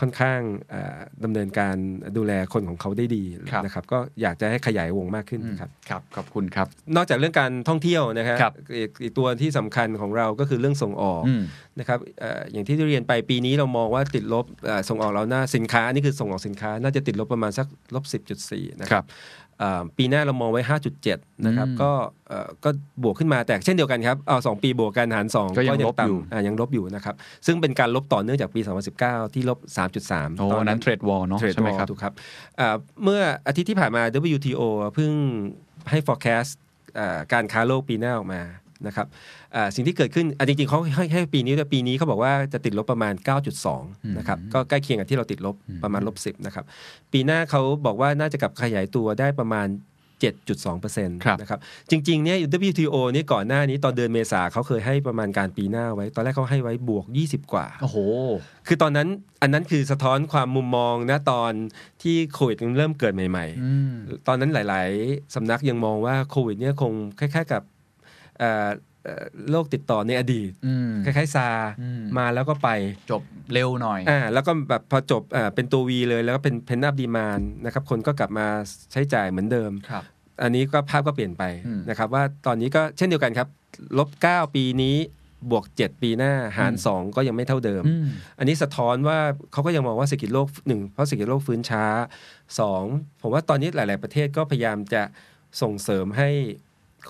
[0.00, 1.76] ค่อนข้างเอ่อดำเนินการ
[2.16, 11.42] ดูแลคนของเขาได้ดีครับนะครับก็อยากจะให้ขยายวงมากขึ้นอืมครับครับขอบคุณครับ นอกจากเรื่องการท่องเที่ยวนะครับครับอีกอีกตัวที่สำคัญของเราก็คือเรื่องส่งออกอืม
[11.78, 18.04] นะครับเอ่ออย่างที่เรียนไปปีนี้เรามองว่าติดลบเอ่อส่งออกเราหน้าสินค้าอันนี่คือส่งออกสินค้า น่าจะติดลบประมาณสักลบ
[18.42, 19.45] 10.4นะคครัรับบเอ่อ
[19.96, 20.62] ปีหน้าเรามองไว้
[21.04, 21.90] 5.7 นะครับอืมก็
[22.28, 22.70] เอ่อก็
[23.02, 27.14] บวกขึ้นมาแต่เช่นเดียวกันครับเอาสองปีบวกกันหาร2ก็ยังลบอยู่ต่ำอะยังลบอยู่นะครับ
[27.46, 28.60] ซึ่งเป็นการลบต่อเนื่องจากปี
[28.98, 29.58] 2019 ที่ลบ
[29.98, 32.12] 3.3โอ้นั้นเทรดวอลเนาะเทรดใช่ไหมวอลครับถูกครับ
[32.56, 34.02] เอ่อเมื่ออาทิตย์ที่ผ่านมา
[34.34, 34.62] WTO
[34.94, 35.10] เพิ่ง
[35.90, 36.50] ให้ forecast
[36.96, 38.42] เอ่อการค้าโลกปีหน้าออกมา
[38.86, 39.06] นะครับ
[39.52, 43.14] เอ่อสิ่งที่เกิดขึ้นอะจริงๆเขาให้ให้ปีนี้ด้วยปีนี้เขาบอกว่าจะติดลบประมาณ
[43.66, 46.64] 9.2 นะครับ ก็ใกล้เคียงกับที่เราติดลบประมาณลบ10 นะครับ
[47.12, 49.68] ปีหน้าเขาบอกว่าน่าจะกลับขยายตัวได้ประมาณ
[50.20, 51.60] 7.2%ครับนะครับ
[51.90, 57.96] จริงๆเนี่ย WTO เนี่ยก่อนหน้านี้ตอนเดือนเมษาเขาเคยให้ประมาณการปีหน้าไว้ ตอนแรกเขาให้ไว้บวก 20 กว่า โอ้โห
[58.66, 59.08] คือตอนนั้น
[59.42, 61.52] อันนั้นคือสะท้อนความมุมมองนะตอน
[62.02, 67.75] ที่โควิดเริ่มเกิดใหม่อืมๆตอนนั้นหลาย ๆสำนักยังมองว่าโควิดเนี่ยคงคล้ายๆกับเอ่อเอ่อ
[69.50, 71.48] โรคติดต่อในอดีตอืมคล้ายๆซา
[71.80, 72.68] อืมมาแล้วก็ไป
[73.10, 73.22] จบ
[73.52, 78.46] เร็วหน่อยอ่าแล้วก็แบบพอจบอ่าเป็นตัววีเลยแล้วก็เป็นเพนนับดีมานนะครับคนก็กลับมา
[78.92, 80.02] ใช้จ่ายเหมือนเดิมครับ
[80.42, 83.48] อันนี้ก็ภาพก็เปลี่ยนไปอืมนะครับว่าตอนนี้ก็เช่นเดียวกันครับ
[83.98, 84.96] ลบ9ปีนี้
[85.50, 88.06] บวก 7 ปีหน้าหารอืม2ก็ยังไม่เท่าเดิมอืม
[88.38, 89.18] อันนี้สะท้อนว่า
[89.52, 91.84] เขาก็ยังมองว่าเศรษฐกิจโลกหนึ่งเพราะเศรษฐกิจโลกฟื้นช้า
[92.58, 92.82] สอง
[93.22, 95.02] ผมว่าตอนนี้หลาย ๆ ประเทศก็พยายามจะ
[95.62, 96.30] ส่งเสริมให้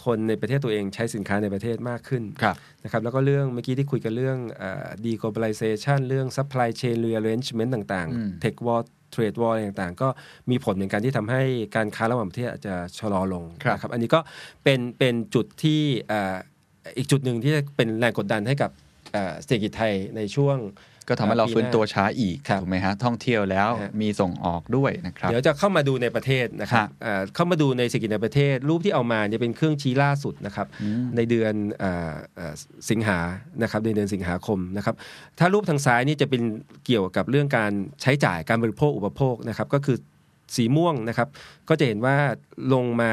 [0.05, 8.81] คนในประเทศตัวเองใช้สินค้าในประเทศมากขึ้นครับนะครับแล้วก็เรื่องเมื่อกี้ที่คุยกันเรื่องเอ่อ deglobalization เรื่อง supply chain rearrangement ต่างอืมๆ tech war
[9.15, 10.09] trade war อะไรต่างๆ ก็
[10.51, 11.43] มีผลเหมือนกันที่ทำให้
[11.77, 14.21] การค้าระหว่างประเทศอาจจะชะลอลงครับนะครับอันนี้ก็
[14.65, 16.37] เป็นเป็นจุดที่เอ่อ
[16.97, 18.71] อีกจุดหนึ่งที่จะเป็นแรงกดดันให้กับ
[19.13, 20.57] เอ่อเศรษฐกิจไทยในช่วง
[21.09, 32.55] ก็ทำให้เราฟื้นตัวช้าอีกครับถูกไหมฮะท่องเที่ยวแล้วฮะมีส่งออกด้วยนะครับเดี๋ยวจะเข้ามาดูในประเทศนะครับฮะเอ่อเข้ามาดูในเศรษฐกิจในประเทศ รูปที่เอามาเนี่ยเป็นเครื่องชี้ล่าสุดนะครับอืมในเดือนเอ่อเอ่อ
[32.91, 33.19] สิงหา
[33.63, 34.95] นะครับในเดือนสิงหาคมนะครับ
[35.39, 36.43] ถ้ารูปทางซ้ายนี่จะเป็น
[36.87, 39.99] เกี่ยวกับเรื่องการใช้จ่ายการบริโภคอุปโภคนะครับก็คือ
[40.57, 41.29] สีม่วงนะครับ
[41.69, 42.17] ก็จะเห็นว่า
[42.73, 43.13] ลงมา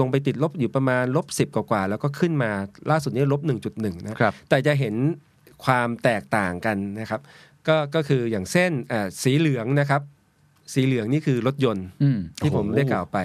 [0.00, 2.50] ลงไปติดลบอยู่ประมาณลบสิบกว่าๆแล้วก็ขึ้นมา
[2.90, 3.40] ล่าสุดนี้ลบ
[3.72, 4.94] 1.1นะครับครับแต่จะเห็น
[5.64, 7.20] ความแตกต่างกันนะครับ
[7.68, 10.02] ก็ก็คืออย่างเส้นเอ่อสีเหลืองนะครับ
[10.72, 13.18] สีเหลืองนี่คือรถยนต์อืมที่ผมได้กล่าวไป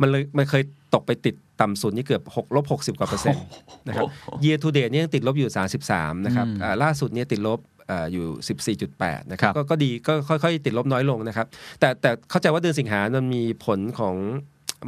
[0.00, 0.62] มันเลยมันเคย
[0.94, 3.44] ตกไปติดต่ำสุดนี่เกือบ6ลบ60 กว่าเปอร์เซ็นต์
[3.86, 4.04] นะครับ
[4.44, 5.50] year to date เนี่ยยังติดลบอยู่
[5.88, 11.46] 33 นะครับอืมอ่าล่าสุดเนี่ยติดลบอ่าอยู่ 14.8 นะครัครับบก็ก็ดีก็ค่อยๆ ติดลบน้อยลงนะครับ
[11.80, 14.16] แต่แต่เข้าใจว่าเดือนสิงหามันมีผลของ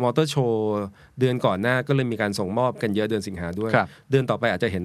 [0.03, 0.85] มอเตอร์โชว์
[1.21, 4.85] เดือนก่อนหน้าก็เลยมีการส่งมอบกันเยอะเดือนสิงหาด้วยครับเดือนต่อไปอาจจะเห็น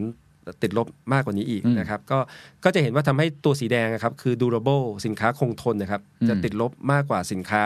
[0.63, 2.19] ติดลบมากกว่านี้อีกอืมนะครับก็
[2.63, 7.65] ก็จะเห็นว่าทำให้ตัวสีแดงนะครับคือ durable สินค้าคงทนนะครับอืมจะติดลบมากกว่าสินค้า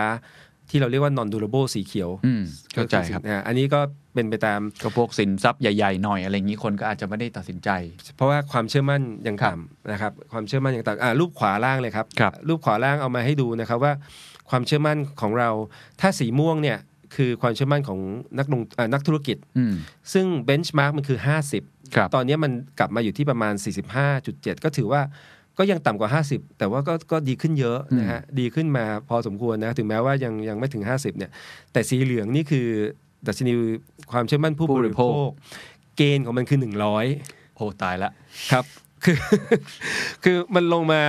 [0.69, 3.79] ที่เราเรียกว่า non durable สีเขียวอืมเข้าใจครับนะฮะอันนี้ก็
[4.13, 7.69] เป็นไปตามก็พวกสินทรัพย์ใหญ่ๆหน่อยอะไรอย่างนี้คนก็อาจจะไม่ได้ตัดสินใจ
[8.15, 13.93] เพราะว่าความเชื่อมั่นยังครับต่ำนะครับความเชื่อมั่นยังต่ำอ่ารูปขวาล่างเลยครับครับรูปขวาล่างเอามาให้ดูนะครับว่า
[14.49, 15.49] ความเชื่อมั่นของเรา
[16.01, 16.77] ถ้าสีม่วงเนี่ย
[17.17, 17.99] คือความเชื่อมั่นของ
[18.37, 19.73] นักลงอ่านักธุรกิจอืม
[20.13, 21.19] ซึ่งเบนช์มาร์กมันคือ
[21.57, 23.53] 50ครับตอนนี้มันกลับมาอยู่ที่ประมาณ
[24.09, 25.01] 45.7 ก็ถือว่า
[25.57, 31.31] ก็ยังต่ำกว่า 50 แต่ว่าก็ก็ดีขึ้นเยอะนะฮะดีขึ้นมาพอสมควรนะถึงแม้ว่ายังยังไม่ถึง 50เนี่ย
[31.73, 32.67] แต่สีเหลืองนี่คือ
[33.27, 33.51] ดัชนี
[34.11, 35.33] ความเชื่อมั่นผู้ผู้บบริริโภโภคค
[35.97, 36.59] เกณฑ์ของมันคือ
[37.03, 38.11] 100โอ้ตายละ
[38.51, 38.65] ครับ
[39.07, 39.17] คือ
[40.23, 41.01] คือมันลงมา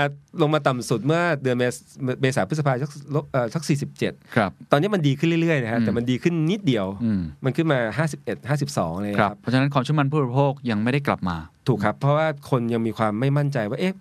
[0.43, 1.75] ลงมาต่ำสุดเมื่อเดือนเมษ
[2.21, 3.63] เมษาพฤษภาสักลบเอ่อสัก
[4.01, 7.79] 47ครับตอนนี้มันดีขึ้นเรื่อยๆนะฮะอืมแต่มันดีขึ้นนิดเดียวอืมมันขึ้นมา
[8.17, 11.37] 51 52เลยคครัรับบเพราะฉะนั้นความเชื่อมั่นผู้บริโภคยังไม่ได้กลับมา
[11.69, 13.95] ถูกครับ เพราะว่าคนยังมีความไม่มั่นใจว่าเอ๊ะ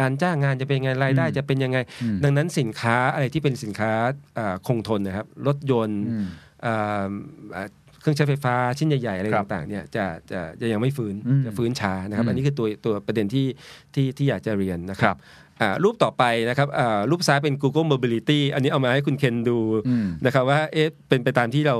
[0.00, 3.92] การจ้างงานจะเป็นยังไงรายได้อืมจะเป็นยังไงอืมดังนั้นสินค้าอะไรที่เป็นสินค้า
[4.38, 6.26] อ่าคงทนนะครับ รถยนต์อืม
[6.66, 7.08] อ่า
[7.56, 7.64] อ่า
[8.02, 13.46] เครื่องใช้ไฟฟ้าชิ้นใหญ่ๆอะไรครับต่างๆเนี่ยจะจะจะยังไม่ฟื้นอืมจะฟื้นช้านะครับอืมอันนี้คือตัวตัวประเด็นที่
[13.94, 15.18] ที่ที่อยากจะเรียนนะครับครัรับ
[15.60, 21.76] อ่ารูปต่อไปนะครับอ่ารูปซ้ายเป็น Google Mobility อันนี้เอามาให้คุณเคนดูอืมนะครับว่าเอ๊ะเป็นไปตามที่เรา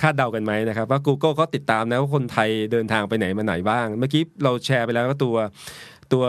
[0.00, 5.36] คาดเดากันไหมนะครับ ว่า Google ก็ติดตามนะว่าคนไทยเดินทางไปไหนมาไหนบ้าง เมื่อกี้เราแชร์ไปแล้วก็ตัว
[6.12, 6.24] ตัว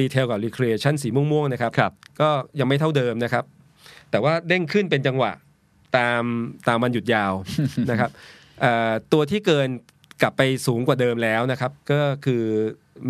[0.00, 2.28] retail กับ recreation สีม่วงๆนะครับครับก็
[2.60, 3.44] ยังไม่เท่าเดิมนะครับ
[4.10, 5.32] แต่ว่าเด้งขึ้นเป็นจังหวะ
[5.96, 6.22] ตาม
[6.68, 7.32] ตามวันหยุดยาว
[7.90, 8.37] นะครับเอ่อ
[9.12, 9.68] ตัวที่เกิน
[10.22, 12.44] กลับไปสูงกว่าเดิมแล้วนะครับ ก็คือ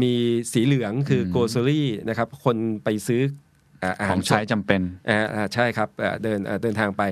[0.03, 0.15] มี
[0.53, 3.48] สีเหลืองคือมโกลเซอรี่นะครับ คนไปซื้ออ่าอา
[3.83, 7.03] ขหาองรสใช้ดจำเป็นอ่าอ่าใช่ครับอ่าเดินอ่าเดินทางไป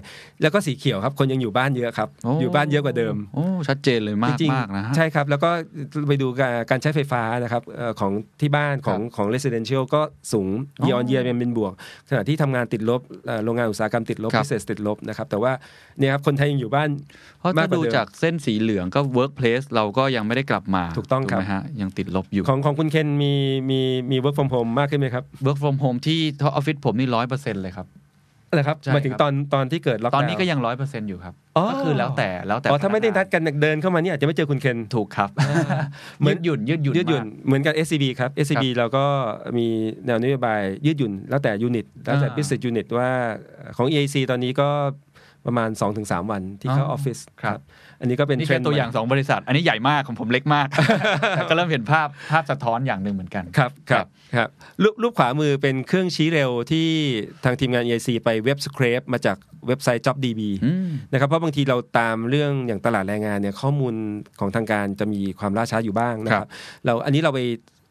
[0.43, 5.51] แล้วก็สีเขียวครับ คนยังอยู่บ้านเยอะครับโอ้อยู่บ้านเยอะกว่าเดิมโอ้ชัดเจนเลยมากจริงมากนะฮะใช่ครับ แล้วก็
[6.09, 10.01] ไปดูการการใช้ไฟฟ้านะครับเอ่อของที่บ้านของของ residential ก็
[10.33, 10.49] สูง
[10.81, 11.73] อ๋อ year on year เป็นเป็นบวก
[12.09, 15.53] ขณะที่ทำงานติดลบเอ่อโรงงานอุตสาหกรรมติดลบครับพิเศษติดลบนะครับ แต่ว่า
[15.99, 16.89] เนี่ยครับคนไทยยังอยู่บ้าน
[17.39, 23.33] เพราะมาถ้ากกว่าดูเดิมจากเส้นสีเหลืองก็ workplace เราก็ยังไม่ได้กลับมาถูกต้องครับไหมฮะยังติดลบอยู่ของของคุณเคนมี
[23.71, 26.21] มีมี work from home มากขึ้นไหมครับ work from home ที่
[26.57, 27.87] ออฟฟิศผมนี่ร้อยเปอร์เซ็นต์เลยครับ
[28.51, 35.31] อะไรครับใช่หมายถึงครับตอนตอนที่เกิดล็อกตดาวอนนี้ก็ยังร้อยเปอร์เซ็นต์อยู่ครับอ๋อก็คือแล้วแต่แล้วแต่อ๋อถ้าไม่ได้พนักดกันเดินเข้ามาเนี่ยอาจจะไม่เจอคุณเคนถูกครับ
[36.21, 39.05] เหมืยือนดหยุ่นยืดหยุ่นยืดหยุ่นมากเหมือนกับ SCB ครับ SCB เราก็
[39.59, 39.67] มี
[40.07, 43.11] แนวนโยบายยืดหยุ่นแล้วแต่ยูนิตแล้วแต่อ่า business unit ว่า
[43.77, 44.69] ของ EAC ตอนนี้ก็
[45.47, 47.61] ประมาณ 2-3 วันที่เข้าอ๋อออฟฟิศครับ
[48.01, 50.69] อันนี้ก็เป็นนี่เทรแค่นด์ตัวอย่างใหม่สองบริษัท อันนี้ใหญ่มากของผมเล็กมาก
[51.37, 54.07] แต่ก็เริ่มเห็นภาพภาพสะท้อนอย่างหนึ่งเหมือนกันครับครับ
[54.37, 54.49] ครับ
[54.83, 56.89] รูปรูปขวามือเป็นเครื่องชี้เร็วที่
[57.45, 63.95] ทางทีมงาน EAC ไปเว็บสคร p มาจากเว็บไซต์ JobDB อืมนะครับเพราะบางทีเราตามเรื่องอย่างตลาดแรงงานเนี่ยข้อมูล
[64.41, 66.51] ของทางการจะมีความล่าช้าอยู่บ้างนะคครัรับบ
[66.85, 67.41] เราอันนี้เราไป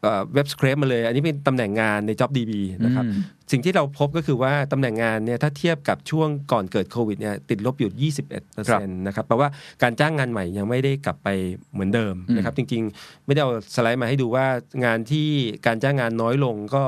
[0.02, 2.52] เอ่อเว็บสคร p มาเลย อันนี้เป็นตำแหน่งงานใน JobDB
[2.84, 9.48] นะครับอืมสิ่งที่เราพบก็คือว่าตำแหน่งงานเนี่ยถ้าเทียบกับช่วงก่อนเกิดโควิดเนี่ยติดลบอยู่ 21%นะครับแปลว่า
[9.82, 11.28] การจ้างงานใหม่ยังไม่ได้กลับไป
[11.72, 14.46] เหมือนเดิมนะครับ จริงๆ ไม่ได้เอาสไลด์มาให้ดูว่า
[14.84, 15.28] งานที่
[15.66, 16.84] การจ้างงานน้อยลงก็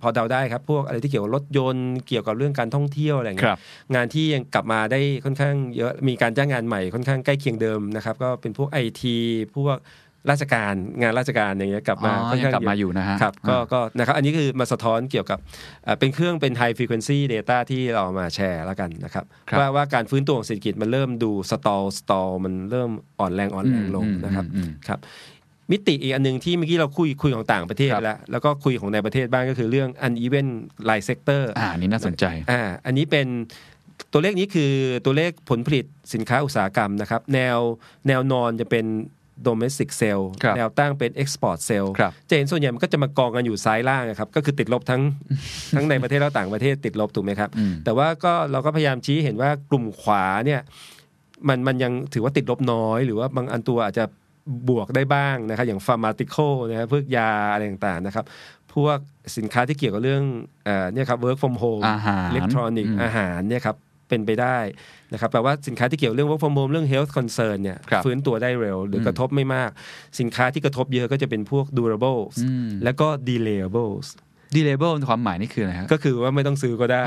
[0.00, 3.60] พอเดาได้ครับ พวกอะไรที่เกี่ยวกับรถยนต์เกี่ยวกับเรื่องการท่องเที่ยวอะไรอย่างคเงี้รัยบ
[3.94, 9.16] งานที่ยังกลับมาได้ค่อนข้างเยอะมีการจ้างงานใหม่ค่อนข้างใกล้เคียงเดิมนะครับ ก็เป็นพวกไอที
[9.56, 9.76] พวก
[10.30, 15.38] ราชการงานราชการอย่างเงี้ยกลับอ๋มาอค่อนยังข้างกลับมาเะอยู่นะฮะครับก็อ่าก็นะครับอันนี้คือมาสะท้อนเกี่ยวกับ
[15.84, 24.98] เอ่อเป็นเครื่องเป็น high frequency data ที่เราเอามาแชร์แล้วกันนะครับครับว่าว่าการฟื้นตัวของเศรษฐกิจมันเริ่มดู stall stall มันเริ่มอ่อนแรงอ่อนแรงลงอืมนะครับอืมครับ
[25.72, 30.48] มิติอีกอันหนึ่งที่เมื่อกี้เราคุยคุยของต่างประเทศครับแล้ว แล้วก็คุยของในประเทศบ้างก็คือเรื่อง uneven
[30.88, 33.26] line sector อ่าอันนี้น่าสนใจอ่าอันนี้เป็น
[34.12, 34.72] ตัวเลขนี้คือ
[35.04, 37.58] ตัวเลขผลผลิตสินค้าอุตสาหกรรมนะครับ แนว
[38.08, 38.86] แนวนอนจะเป็น
[39.46, 45.02] domestic sale ครับแนวตั้งเป็น export sale ครับจะเห็นส่วนใหญ่มันก็จะมากองกันอยู่ซ้ายล่างอะครับก็คือติดลบทั้ง
[45.74, 50.60] ทั้งในประเทศและต่างประเทศติดลบถูกไหมครับอืมแต่ว่าก็เราก็พยายามชี้เห็นว่ากลุ่มขวาเนี่ย
[51.48, 54.04] มันมันยังถือว่าติดลบน้อย หรือว่าบางอันตัวอาจจะ
[54.68, 58.24] บวกได้บ้างนะครับอย่างฟาร์มาติคอลนะครับพวกยาอะไรต่างๆนะครับ
[58.74, 58.98] พวก
[59.36, 60.22] สินค้าที่เกี่ยวกับเรื่อง
[60.64, 63.76] เอ่อเนี่ยครับ work from home อาหารอิเล็กทรอนิกอืส์มอาหารเนี่ยครับ
[64.08, 64.58] เป็นไปได้
[65.12, 69.70] นะครับแปลว่าสินค้าที่เกี่ยวเรื่อง work from home เรื่อง health concern เนี่ยครับฟื้นตัวได้เร็ว หรืออมกระทบไม่มาก
[70.20, 74.08] สินค้าที่กระทบเยอะก็จะเป็นพวก durables อืมแล้วก็ delayables
[74.54, 77.02] delable ความหมายนี่คืออะไรฮะก็คือว่าไม่ต้องซื้อก็ได้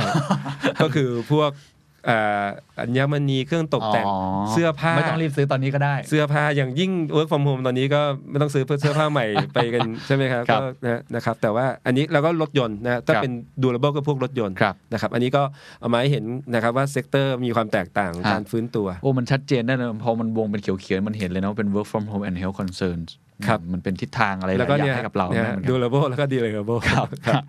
[0.82, 2.46] ก็คือพวกเอ่อ
[2.80, 4.18] อัญมณีเครื่องตกแต่งอ๋อ
[4.52, 13.34] เสื้อผ้าไม่ต้องรีบซื้อตอนนี้ก็ได้ เสื้อผ้าอย่างยิ่ง work from home ตอนนี้ก็ไม่ต้องซื้อเพื่อเสื้อผ้าใหม่ไปกันใช่ไหมครับครับก็นะนะครับแต่ว่าอันนี้เราก็รถยนต์นะถ้าครับเป็น
[13.64, 15.42] durable ก็พวกรถยนต์ครับนะครับอันนี้ก็
[15.80, 23.10] เอามาให้เห็นนะครับว่า sector มีความแตกต่างฮะการฟื้นตัวโอ้มันชัดเจนได้เลยพอมันวงเป็นเขียวๆมันเห็นเลยนะว่าเป็น work from home and health concerns
[23.48, 27.44] ครับมันเป็นทิศทางอะไรหแล้ลาวยอย่างแล้วก็เนี่ยให้กับเราเนี่ยเหมือนกัน durable แล้วก็ delayable ครับครับ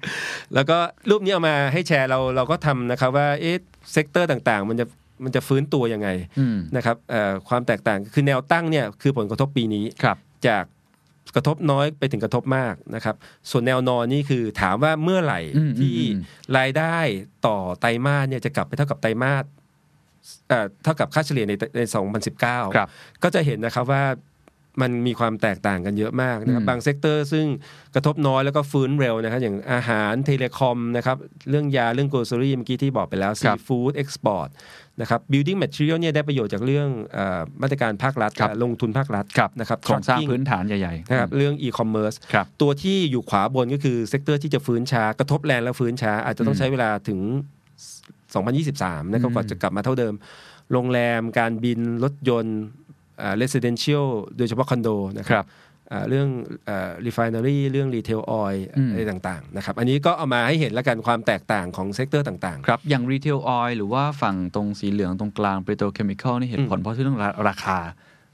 [0.54, 0.78] แล้วก็
[1.10, 3.56] รูปนี้เอามาให้แชร์เราเราก็ทำนะครับว่าเอ๊ะ
[3.92, 4.86] sector ต่างๆ มันจะ
[5.24, 10.16] มันจะฟื้นตัวยังไงอืมนะครับเอ่อความแตกต่างคือแนวตั้งเนี่ยคือผลกระทบปีนี้ครับ
[10.48, 10.64] จาก
[11.34, 13.16] กระทบน้อยไปถึงกระทบมากนะครับ
[13.50, 16.20] ส่วนแนวนอนนี่คือถามว่าเมื่อไหร่อืมที่อืม
[16.58, 16.96] รายได้
[17.46, 19.44] ต่อไตรมาสเนี่ยจะกลับไปเท่ากับไตรมาส
[20.48, 21.80] เอ่อเท่ากับค่าเฉลี่ยในใน
[22.28, 22.88] 2019ครับ
[23.22, 24.04] ก็จะเห็นนะครับว่า
[24.80, 27.46] มันมีความแตกต่างกันเยอะมากนะครับอืมบาง sector ซึ่ง
[27.94, 31.16] กระทบน้อยแล้วก็ฟื้นเร็วนะครับอย่างอาหาร telecom นะครับ
[31.50, 34.48] เรื่องยาเรื่อง grocery เมื่อกี้ที่บอกไปแล้ว seafood export
[35.00, 47.20] นะครับ building material เนี่ยได้ประโยชน์จากเรื่องเอ่อมาตรการภาครัฐครับลงทุนภาครัฐครับนะครับโครงสร้าง trucking พื้นฐานใหญ่ๆนะครับเรื่องอีคอมเมิร์ซครับตัวที่อยู่ขวาบนก็คือ sector ที่จะฟื้นช้ากระทบแรงแล้วฟื้นช้า อาจจะต้องใช้เวลาถึง
[48.36, 50.14] 2023 นะครับอืมกว่าจะกลับมาเท่าเดิม
[50.72, 52.60] โรงแรมการบินรถยนต์
[53.20, 55.48] อ่า residential โดยเฉพาะคอนโดนะครับครัรับ
[55.90, 56.28] อ่าเรื่อง
[56.68, 67.78] อ่า refinery เรื่อง retail oil อืมอะไรต่างๆนะครับอันนี้ก็เอามาให้เห็นแล้วกันความแตกต่างของ sector ต่างครับ อย่าง retail oil หรือว่าฝั่งตรงสีเหลืองตรงกลาง petrochemical นี่เหตุผลเพราะเรื่องราคา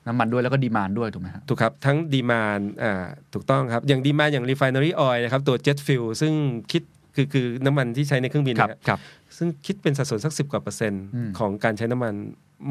[0.07, 6.33] น้ำมันด้วยแล้วก็ demand ด้วยถูกไหมครับๆถูกครับ ทั้งดีมานอ่าถูกต้องครับ อย่าง demand อย่าง refinery oil นะครับตัว jet fuel ซึ่ง
[6.73, 6.83] คิด
[7.15, 8.99] คือคือน้ำมันที่ใช้ในเครื่องบินครับนะฮะครับ
[9.37, 12.15] ซึ่งคิดเป็นสัดส่วนสักสิบกว่าเปอร์เซ็นต์อืมของการใช้น้ำมัน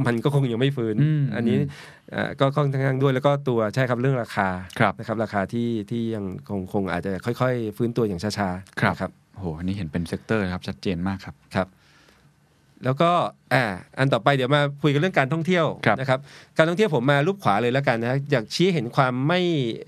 [0.06, 1.70] มันก็คงยังไม่ฟื้นอืมอันนี้อืม
[2.12, 4.48] เอ่อก็ค่อนข้างด้วยแล้วก็ตัวใช่ครับเรื่องราคา
[4.80, 11.68] ครับนะครับราคาที่ที่ยังคงคงอาจจะค่อยๆ ฟื้นตัวอย่างช้าๆครับนะครับโอ้โหอันนี้เห็นเป็น sector ครับชัดเจนมากครับครับ
[12.86, 13.10] แล้วก็
[13.54, 13.64] อ่า
[14.00, 16.20] อันต่อไปเดี๋ยวมาคุยกันเรื่องการท่องเที่ยวครับนะครับ
[16.58, 19.40] การท่องเที่ยวผมมารูปขวาเลยแล้วกันนะอยากชี้เห็นความไม่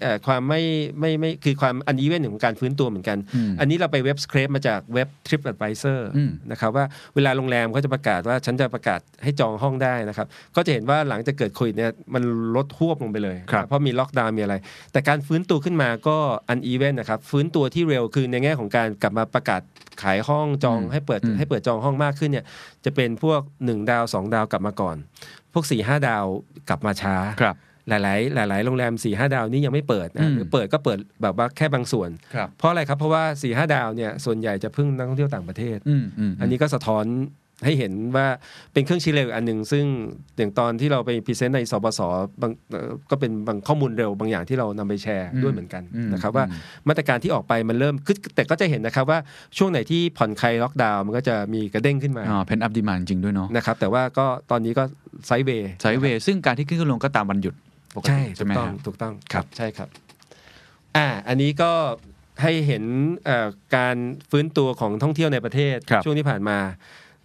[0.01, 0.61] เอ่อความไม่
[0.99, 12.23] ไม่ไม่คือความอันอีเวนของการฟื้นตัวเหมือนกันอืมอันนี้เราไป web scrape มาจากเว็บ TripAdvisor อืมนะครับว่าเวลาโรงแรมเขาจะประกาศว่าฉันจะประกาศให้จองห้องได้นะครับ ก็จะเห็นว่าหลังจากเกิดโควิดเนี่ยมัน
[12.55, 14.55] ลดหวบลงไปเลยครับเพราะมีล็อกดาวน์มีอะไร
[14.91, 16.17] แต่การฟื้นตัวขึ้นมาก็
[16.49, 19.61] อันอีเวนนะครับฟื้นตัวที่เร็วคือในแง่ของการกลับมาประกาศ
[20.01, 22.45] ขายห้องจองอืมให้เปิดอืมให้เปิดจองห้องมากขึ้นเนี่ย
[22.85, 24.97] จะเป็นพวก 1 ดาว 2 ดาวกลับมาก่อน
[25.53, 26.25] พวก4 5ดาว
[26.69, 27.55] กลับมาช้าครับ
[27.89, 37.05] หลาย ๆ หลาย ๆ โรงแรม4 5ดาวนี่ยังไม่เปิดอืนะมหรือเปิดก็เปิดแบบว่าแค่บางส่วนครับเพราะอะไรครับ เพราะว่า4 5ดาวเนี่ยส่วนใหญ่จะพึ่งนักท่องเที่ยวต่างประเทศอืมอืมอันนี้ก็สะท้อน
[37.65, 38.27] ให้เห็นว่า
[38.73, 39.85] เป็นเครื่องชี้เร็วอีกอันหนึ่งซึ่ง
[40.37, 41.99] อย่างตอนที่เราไป present ในสปส
[42.41, 49.19] บางเอ่อก็เป็นบางข้อมูลเร็วบางอย่างที่เรานำไปแชร์ด้วยเหมือนกันอืมนะครับว่าอืมมาตรการที่ออกไปมันเริ่มคือแต่ก็จะเห็นนะครับว่า
[49.57, 54.83] ช่วงไหนที่ผ่อนคลายล็อกดาวน์มันก็จะมีกระเด้งขึ้นมาอ๋อ pent-up demand จริงด้วยเนาะนะครับแต่ว่าก็ตอนนี้ก็
[55.27, 57.55] sideways sideways ซึ่งการที่ขึ้นขึ้นลงก็ตามวันหยุด
[57.95, 59.87] ปกติใช่ใช่ถูไหมกต้องไหมครับถูกต้องครับใช่ครับ
[60.95, 61.71] อ่าอันนี้ก็
[62.43, 62.83] ให้เห็น
[63.25, 63.95] เอ่อการ
[64.29, 66.57] ฟื้นตัวของท่องเที่ยวในประเทศครับช่วงที่ผ่านมา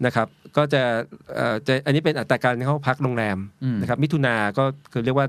[0.07, 0.83] นะครับก็จะ
[1.35, 5.28] เอ่อจะอันนี้เป็นอัตราการเข้าพักโรงแรมอืมนะครับมิถุนาก็คือเรียกว่า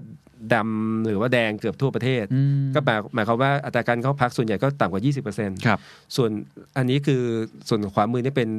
[0.54, 5.02] ดำหรือว่าแดงเกือบทั่วประเทศอืมก็หมายหมายความว่าอัตราการเข้าพักส่วนใหญ่ก็ต่ำกว่า
[5.36, 5.80] 20%ครับ
[6.16, 6.30] ส่วน
[6.78, 7.22] อันนี้คือ
[7.70, 8.50] ส่วนขวามือนี่เป็น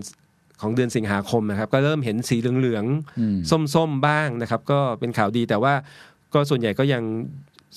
[0.61, 3.37] ของเดือนสิงหาคมนะครับ ก็เริ่มเห็นสีเหลืองๆอืม
[3.75, 5.75] ส้มๆบ้างนะครับ ก็เป็นข่าวดีแต่ว่า
[6.35, 7.03] ก็ส่วนใหญ่ก็ยัง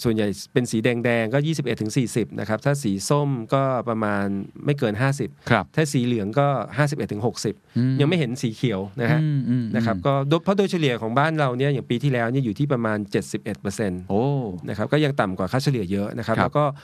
[0.03, 4.25] ส่วนใหญ่เป็นสีแดงๆก็ 21ถึง40 นะครับ ถ้าสีส้มก็ประมาณ
[4.65, 6.47] ไม่เกิน 50 ครับ ถ้าสีเหลืองก็
[6.77, 12.97] 51ถึงอืม60 ยังไม่เห็นสีเขียวนะฮะอืมอืมนะครับก็โดยเพราะโดยเฉลี่ยของบ้านเราเนี่ยอย่างปีที่แล้วเนี่ยอยู่ที่ประมาณ
[13.53, 14.23] 71%โอ้
[14.69, 16.77] นะครับก็ยังต่ำกว่าค่าเฉลี่ยเยอะนะครับครับแล้วก็เอ่อ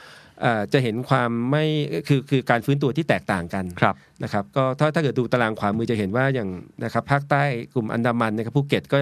[0.74, 1.66] จะเห็นความไม่
[2.08, 6.50] คือคือการฟื้นตัวที่แตกต่างกันครับนะครับก็ถ้าถ้าเกิดดูตารางขวามือจะเห็นว่าอย่าง
[6.84, 7.44] นะครับภาคใต้
[7.74, 8.98] กลุ่มอันดามันนะครับภูเก็ตก็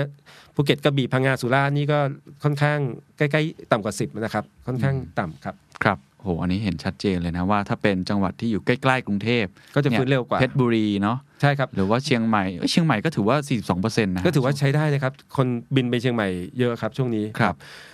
[0.56, 2.00] ภูเก็ตกระบี่พังงาสุราษฎร์นี่ก็
[2.43, 2.80] ค่อนข้าง
[3.17, 13.38] ใกล้ๆต่ำกว่า 10นะครับค่อนข้างต่ำครับครับโหอันนี้เห็นชัดเจนเลยนะว่าถ้าเป็นจังหวัดที่อยู่ใกล้ๆกรุงเทพก็จะฟื้นเร็วกว่าเพชรบุรีเนาะใช่ครับหรือว่าเชียงใหม่เอ้ยเชียงใหม่ก็ถือว่า
[13.72, 16.28] 42%นะก็ถือว่าใช้ได้นะครับคนบินไปเชียงใหม่
[16.60, 17.92] เยอะครับช่วงนี้ครับเอิ่ม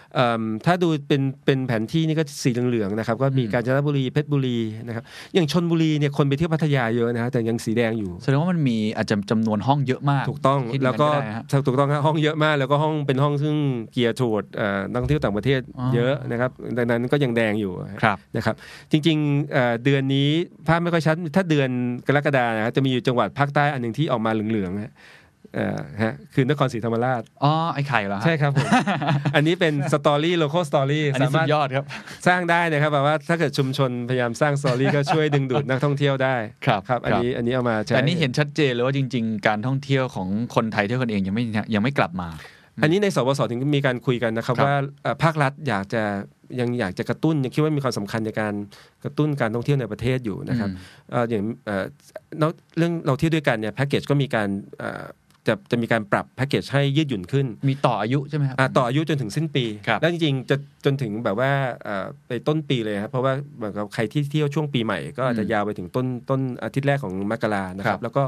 [0.65, 13.55] ถ้าดูเป็นเป็นแผนที่นี่ก็สีเหลืองๆนะครับก็มีกาญจนบุรีเพชรบุรีนะครับอย่างชนบุรีเนี่ยคนไปเที่ยวพัทยาเยอะนะฮะแต่ยังสีแดงอยู่แสดงว่ามันมีอาจจะจำนวนห้องเยอะมากถูกต้องคิดแล้วก็อย่างนั้นได้ฮะถูกต้องครับห้องเยอะมาก แล้วก็ห้องเป็นห้องซึ่ง
[13.91, 18.55] geared toward เอ่อนักท่องเที่ยวต่างประเทศอ๋อเยอะนะครับดังนั้นก็ยังแดงอยู่ครับนะครับ
[18.91, 20.29] จริงๆเอ่อเดือนนี้
[20.67, 21.69] ภาพไม่ค่อยชัดถ้าเดือน
[22.07, 28.67] กรกฎานะครับจะมีอยู่จังหวัดภาคใต้อันหนึ่งที่ออกมาเหลืองๆฮะเอ่อฮะคือนครศรีธรรมราชอ๋อไอ้ไข่เหรอฮะใช่ครับผม
[29.35, 31.85] อันนี้เป็น story local story อันนี้สามารถสุดยอดครับ
[32.27, 41.43] สร้างได้นะครับแบบว่าถ้าเกิดชุมชนพยายามสร้าง story ก็ช่วยดึงดูดนักท่องเที่ยวได้ครับ ครับอันครับนี้อันนี้เอามาใช้แต่นี่เห็นชัดเจนเลยว่าจริง ๆ การท่องเที่ยวของคนไทยเที่ยวกันเองยังไม่
[41.75, 42.29] ยังไม่กลับมา
[42.83, 46.03] อันนี้ในสบสถึงมีการคุยกันนะครับครับว่าเอ่อภาครัฐอยากจะ
[46.59, 48.53] ยังอยากจะกระตุ้นยังคิดว่ามีความสำคัญในการ
[49.03, 50.77] กระตุ้นการท่องเที่ยวในประเทศอยู่นะครับอืม
[51.11, 51.85] เอ่ออย่างเอ่อ
[52.41, 54.49] นอกเรื่องเราเที่ยวด้วยกันเนี่ยแพ็กเกจก็มีการ
[54.79, 55.03] เอ่อ
[55.47, 61.51] จะจะมีการปรับแพ็กเกจให้ยืดหยุ่นขึ้น มีต่ออายุใช่ไหมครับอะต่ออายุจนถึงสิ้นปีครับแล้วจริงๆ จะจนถึงแบบว่า
[61.83, 68.23] เอ่อไปต้นปีเลยครับ เพราะว่าเหมือนกับใครที่เที่ยวช่วงปีใหม่ ก็อาจจะอืมยาวไปถึงต้นต้นอาทิตย์แรกของมกรานะคครัรับบแล้วก็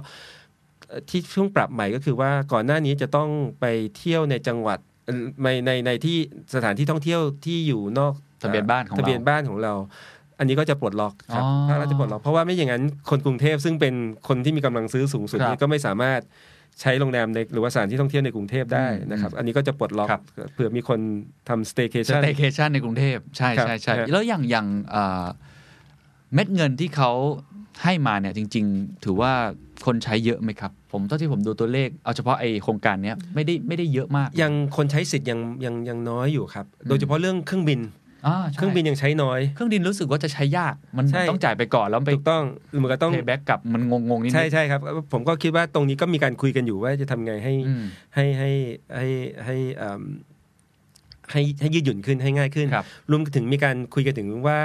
[0.87, 3.65] เอ่อที่ช่วงปรับใหม่ก็คือว่าก่อนหน้านี้จะต้องไป
[3.97, 6.17] เที่ยวในจังหวัดเอ่อในในในที่
[6.55, 9.73] สถานที่ท่องเที่ยวที่อยู่นอกทะเบียนบ้านของเราทะเบียนบ้านของเรา
[10.39, 13.93] อันนี้ก็จะปลดล็อกครับอ๋อภาครัฐจะปลดล็อกเพราะว่าไม่อย่างนั้นคนกรุงเทพซึ่งเป็น
[14.27, 16.21] คนที่มีกำลังซื้อสูงสุดครับนี่ก็ไม่สามารถ
[16.81, 20.21] ใช้โรงแรมในหรือว่าสถานที่ท่องเที่ยวในกรุงเทพได้นะครับ อันนี้ก็จะปลดล็อกครับ
[20.53, 20.99] เผื่อมีคน
[21.49, 25.25] ทำส staycation เตย์เคชันในกรุงเทพใช่ครับใช่ใช่ครับแล้วอย่างอย่างเอ่อ
[26.33, 27.11] เม็ดเงินที่เขา
[27.83, 29.31] ให้มาเนี่ยจริง ๆ ถือว่า
[29.85, 38.00] คนใช้เยอะไหมครับ ผมเท่าที่ผมดูตัวเลขเอาเฉพาะไอโครงการเนี้ยไม่ได้ไม่ได้เยอะมาก ยังคนใช้สิทธิ์ยังยังยังน้อยอยู่ครับ โดยเฉพาะเรื่องเครื่องบินอ่าใช่
[38.55, 42.43] เครื่องบินยังใช้น้อย เครื่องบินรู้สึกว่าจะใช้ยาก มันใช่ต้องจ่ายไปก่อนแล้วไปถูกต้อง
[42.77, 44.81] เหมือนกับต้องเพย์แบ็กกลับมันงงๆนิดนึงใช่ใช่ครับ
[45.13, 47.83] ผมก็คิดว่าตรงนี้ก็มีการคุยกันอยู่ว่าจะทำไงให้อืม
[48.15, 48.49] ให้ให้
[48.95, 49.07] ให้
[49.45, 50.01] ให้เอิ่ม
[51.31, 54.61] ให้ให้ยืดหยุ่นขึ้นให้ง่ายขึ้นครับรวมถึงมีการคุยกันถึงว่า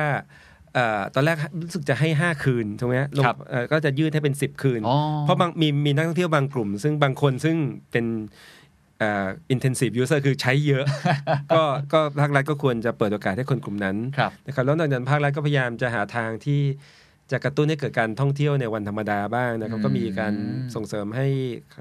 [0.74, 7.56] เอ่อตอนแรกรู้สึกจะให้ 5 คืนถูกไหมฮะลงครับเอ่อก็จะยืดให้เป็น 10 คืนอ๋อเพราะบางมีมีนักท่องเที่ยวบางกลุ่ม ซึ่งบางคนซึ่ง
[7.92, 8.06] เป็น
[8.98, 10.84] เอ่อ intensive user คือใช้เยอะ
[11.56, 16.60] ก็ก็ภาครัฐก็ควรจะเปิดโอกาสให้คนกลุ่มนั้นครับนะครับแล้วนอกจากนั้นภาครัฐก็พยายามจะหาทางที่
[17.32, 20.34] จะกระตุ้นให้เกิดการท่องเที่ยวในวันธรรมดาบ้างนะครับอืมก็มีการ
[20.74, 21.26] ส่งเสริมให้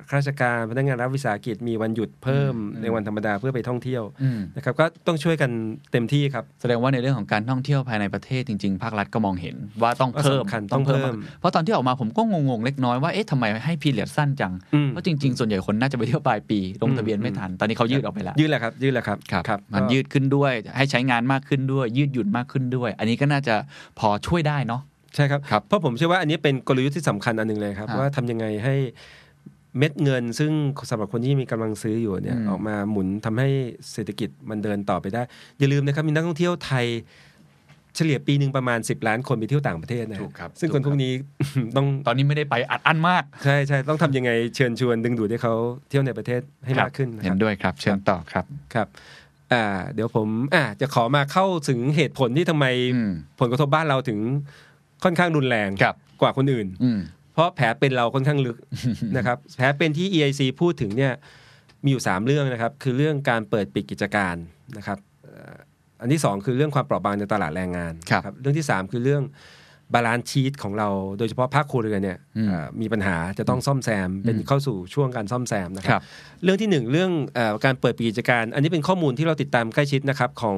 [0.09, 5.51] ข้าราชการพนักงานรัฐวิสาหกิจมีวันหยุดเพิ่มอืมในวันธรรมดาเพื่อไปท่องเที่ยวอืมนะครับ ก็ต้องช่วยกัน
[5.91, 23.55] เต็มที่ครับ แสดงว่าในเรื่องของการท่องเที่ยวภายในประเทศจริงๆ ภาครัฐก็มองเห็นว่าต้องว่าเพิ่มสำคัญต้องเพิ่ม เพราะตอนที่ออกมาผมก็งงๆเล็กน้อยว่าเอ๊ะทำไมให้พีเรียดสั้นจังอืมเพราะจริงๆส่วนใหญ่คนน่าจะไปเที่ยวปลายปีลงทะเบียนไม่ทันตอนนี้เขายืดออกไปแล้วยืดแหละครับยืดแหละครับครับ มันก็ยืดขึ้นด้วยให้ใช้งานมากขึ้นด้วย ยืดหยุ่นมากขึ้นด้วย อันนี้ก็น่าจะ
[23.99, 24.81] พอช่วยได้เนาะ
[25.15, 28.75] ใช่ครับครับ เพราะผมเชื่อว่าอันนี้เป็นกลยุทธ์ที่สำคัญอันหนึ่งเลยครับฮะว่าทำยังไงให้
[29.77, 30.51] เม็ดเงิน ซึ่ง
[30.89, 33.49] สำหรับคนที่มีกำลังซื้ออยู่เนี่ยอืมออกมาหมุนทำให้
[33.91, 35.21] เศรษฐกิจมันเดินต่อไปได้
[35.59, 36.85] อย่าลืมนะครับมีนักท่องเที่ยวไทย
[37.95, 41.13] เฉลี่ยปีหนึ่งประมาณ 10 ล้านคนไปเที่ยวต่างประเทศนะถูกครับซึ่งถูคกนครับพวกนี้
[41.75, 45.53] ต้องตอนนี้ไม่ได้ไปอัดอั้นมาก ใช่ใช่ต้องทำยังไงเชิญชวนดึงดูดให้เขา
[45.89, 48.87] เที่ยวในประเทศให้มากขึ้นนะคเห็รันบด้วยครับ เชิญต่อครับครับ
[49.53, 54.19] อ่าเดี๋ยวผมอ่าจะขอมาเข้าถึงเหตุผลที่ทำไมอืมผลกระทบบ้านเราถึง
[55.05, 56.99] ค่อนข้างรุนแรงครับกว่าคนอื่นอืม
[57.33, 58.57] เพราะแผลเป็นเราค่อนข้างลึก
[59.17, 61.13] นะครับแผลเป็นที่ EIC พูดถึงเนี่ย
[61.83, 64.35] มีอยู่ 3 เรื่องนะครับ คือเรื่องการเปิดปิดกิจการ
[64.77, 65.55] นะครับเอ่อ
[66.01, 69.23] อันที่ 2 คือเรื่องความเปราะบางในตลาดแรงงานครับ เรื่องที่ 3 คือเรื่อง
[69.93, 76.03] balance sheet ของเราโดยเฉพาะภาคครัวเรือนเนี่ยอืมเอ่อมีปัญหาจะต้องซ่อมแซมเป็นอืมเข้าสู่ช่วงการซ่อมแซมนะครับครับ
[76.43, 80.57] เรื่องที่ 1 เรื่องเออการเปิดปิดกิจการ อันนี้เป็นข้อมูลที่เราติดตามใกล้ชิดนะครับของ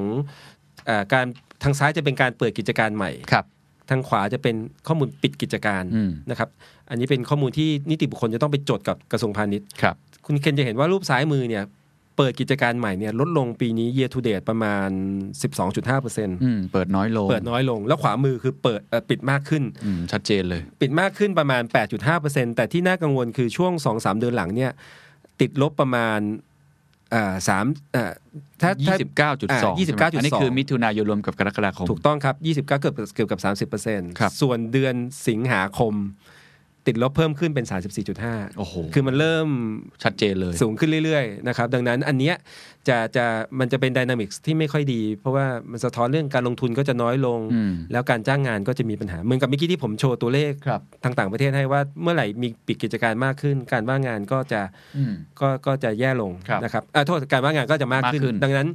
[0.86, 1.26] เออการ
[1.64, 3.46] ทางซ้ายจะเป็นการเปิดกิจการใหม่ครับ
[3.90, 4.56] ทางขวาจะเป็น
[4.88, 6.50] ข้อมูลปิดกิจการอืมนะครับ
[6.90, 9.96] อันนี้เป็นข้อมูลที่นิติบุคคลจะต้องไปจดกับกระทรวงพาณิชย์ครับ
[10.26, 11.64] คุณเคนจะเห็นว่ารูปซ้ายมือเนี่ย
[12.18, 14.90] เปิดกิจการใหม่เนี่ยลดลงปีนี้ year to date ประมาณ
[15.52, 21.64] 12.5%เอืมเปิดน้อยลงปิดน้อยลง แล้วขวามือคือเปิดเอ่อปิดมากขึ้นอืมชัดเจนเลย ปิดมากขึ้นประมาณ
[22.10, 24.72] 8.5%แต่ที่น่ากังวลคือช่วง 2-3 เดือนหลังเนี่ย
[25.42, 26.20] ติดลบประมาณ
[27.14, 27.66] อ่าสาม
[27.96, 28.12] อ่า
[28.62, 33.40] ถ้าถ้ายี่สิบเก้าจุดสองอ่า29.2อันนี้คือมิถุนายนรวมกับกรกฎาคม ถูกต้องครับ29เกือบเกือบกับ
[33.72, 34.96] 30ครับส่วนเดือน
[35.28, 35.94] สิงหาคม
[36.88, 37.66] ติดลบเพิ่มขึ้นเป็น
[38.12, 39.48] 34.5 โอ้โห คือมันเริ่ม
[40.04, 42.36] ชัดเจนเลย สูงขึ้นเรื่อยๆ นะครับ ดังนั้นอันเนี้ย
[42.88, 43.26] จะจะ
[43.60, 54.62] มันจะเป็นดินามิกที่ไม่ค่อยดี เพราะว่ามันสะท้อนเรื่องการลงทุนก็จะน้อยลงอืมแล้วการจ้างงานก็จะมีปัญหา เหมือนกับเมื่อกี้ที่ผมโชว์ตัวเลขครับทางต่างประเทศให้ว่าเมื่อไหร่มีปิดกิจการมากขึ้น การว่างงานก็จะ
[54.98, 58.68] อืมก็ก็จะแย่ลงครับนะครับอ่าโทษการว่างงานก็จะมากขึ้นมากขึ้น ดังนั้น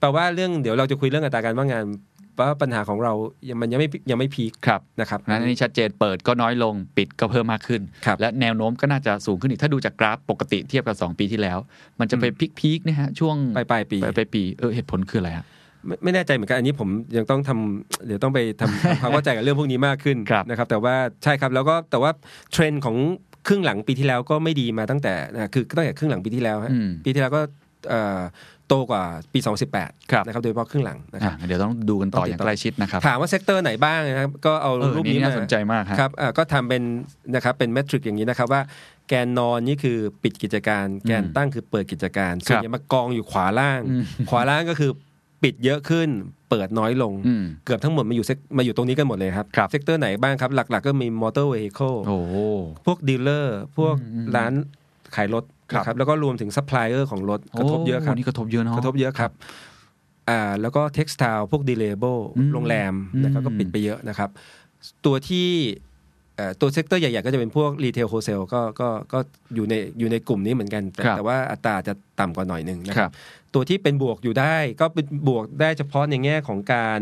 [0.00, 1.84] แปลว่าเรื่องเดี๋ยวเราจะคุยเรื่องอัตราการว่างงาน
[2.40, 3.12] ว่าปัญหาของเรา
[3.48, 11.58] ยังมันยังไม่ยังไม่พีคครับนะครับนั้นอันนี้ชัดเจนเปิดก็น้อยลงปิดก็เพิ่มมากขึ้นครับและแนวโน้มก็น่าจะสูงขึ้นอีก ถ้าดูจากกราฟปกติเทียบกับ 2 ปีที่แล้ว
[12.00, 15.46] มันจะไปพีคพีคๆนะฮะช่วงปลายปลายปีปลายปลายปีเออเหตุผลคืออะไรฮะ
[15.86, 22.10] ไม่ไม่แน่ใจเหมือนกันอันนี้ผมยังต้องทำเดี๋ยวต้องไปทำทำความเข้าใจกับเรื่องพวกนี้มากขึ้นครับนะครับ แต่ว่าใช่ครับแล้วก็แต่ว่า
[22.52, 22.96] เทรนด์ของ
[23.46, 27.42] ครึ่งหลังปีที่แล้วก็ไม่ดีมาตั้งแต่นะคือตั้งแต่ครึ่งหลังปีที่แล้วฮะอืมปีที่แล้วก็
[27.88, 28.20] เอ่อ
[28.68, 29.02] โตกว่า
[29.32, 29.38] ปี
[29.74, 36.82] 2018ครับนะครับโดยเฉพาะครึ่งหลังนะคอะรับเดี๋ยวต้องดูกันต่อต้องติอดย่างใกล้ชิดนะครับ ถามว่า sector ไหนบ้างนะครับ ก็เอาเออรูปนี้มานี่น่าสนใจมากฮะครับอ่าก็ทำเป็น
[37.34, 38.62] นะครับเป็น matrix อย่างนี้นะครับว่า
[39.08, 44.90] แกนนอนนี่คือปิดกิจการ แกนตั้งคือเปิดกิจการส่วนใหญ่มากองอยู่ขวาล่างอืมขวาล่างก็คือ
[45.42, 46.08] ปิดเยอะขึ้น
[46.50, 52.36] เปิดน้อยลงอืมเกือบทั้งหมดมาอยู่เซกมาอยู่ตรงนี้กันหมดเลยครับครับ sector ไหนบ้างครับ หลัก ๆ ก็มี motor vehicle โอ้โห
[52.86, 54.52] พวก dealer พวกอืมร้าน
[55.16, 59.32] ขายรถครับ นะครับแล้วก็รวมถึงซัพพลายเออร์ของรถกระทบเยอะครับโนี่กระทบเยอะเนาะกระทบเยอะครับ
[60.30, 62.94] อ่าแล้วก็ textile พวก apparel อืมโรงแรม
[63.24, 64.30] นะครับอืมก็ปิดไปเยอะนะครับ
[65.04, 65.48] ตัวที่
[66.36, 69.18] เอ่อตัว sector ใหญ่ๆ ก็จะเป็นพวก retail wholesale ก็ก็ก็
[69.54, 73.14] อยู่ในอยู่ในกลุ่มนี้เหมือนกัน แต่ครับแต่ว่าอัตราจะต่ำกว่าหน่อยหนึ่งนะครับครับ
[73.54, 77.00] ตัวที่เป็นบวกอยู่ได้ก็เป็นบวกได้เฉพาะในแง่ของการ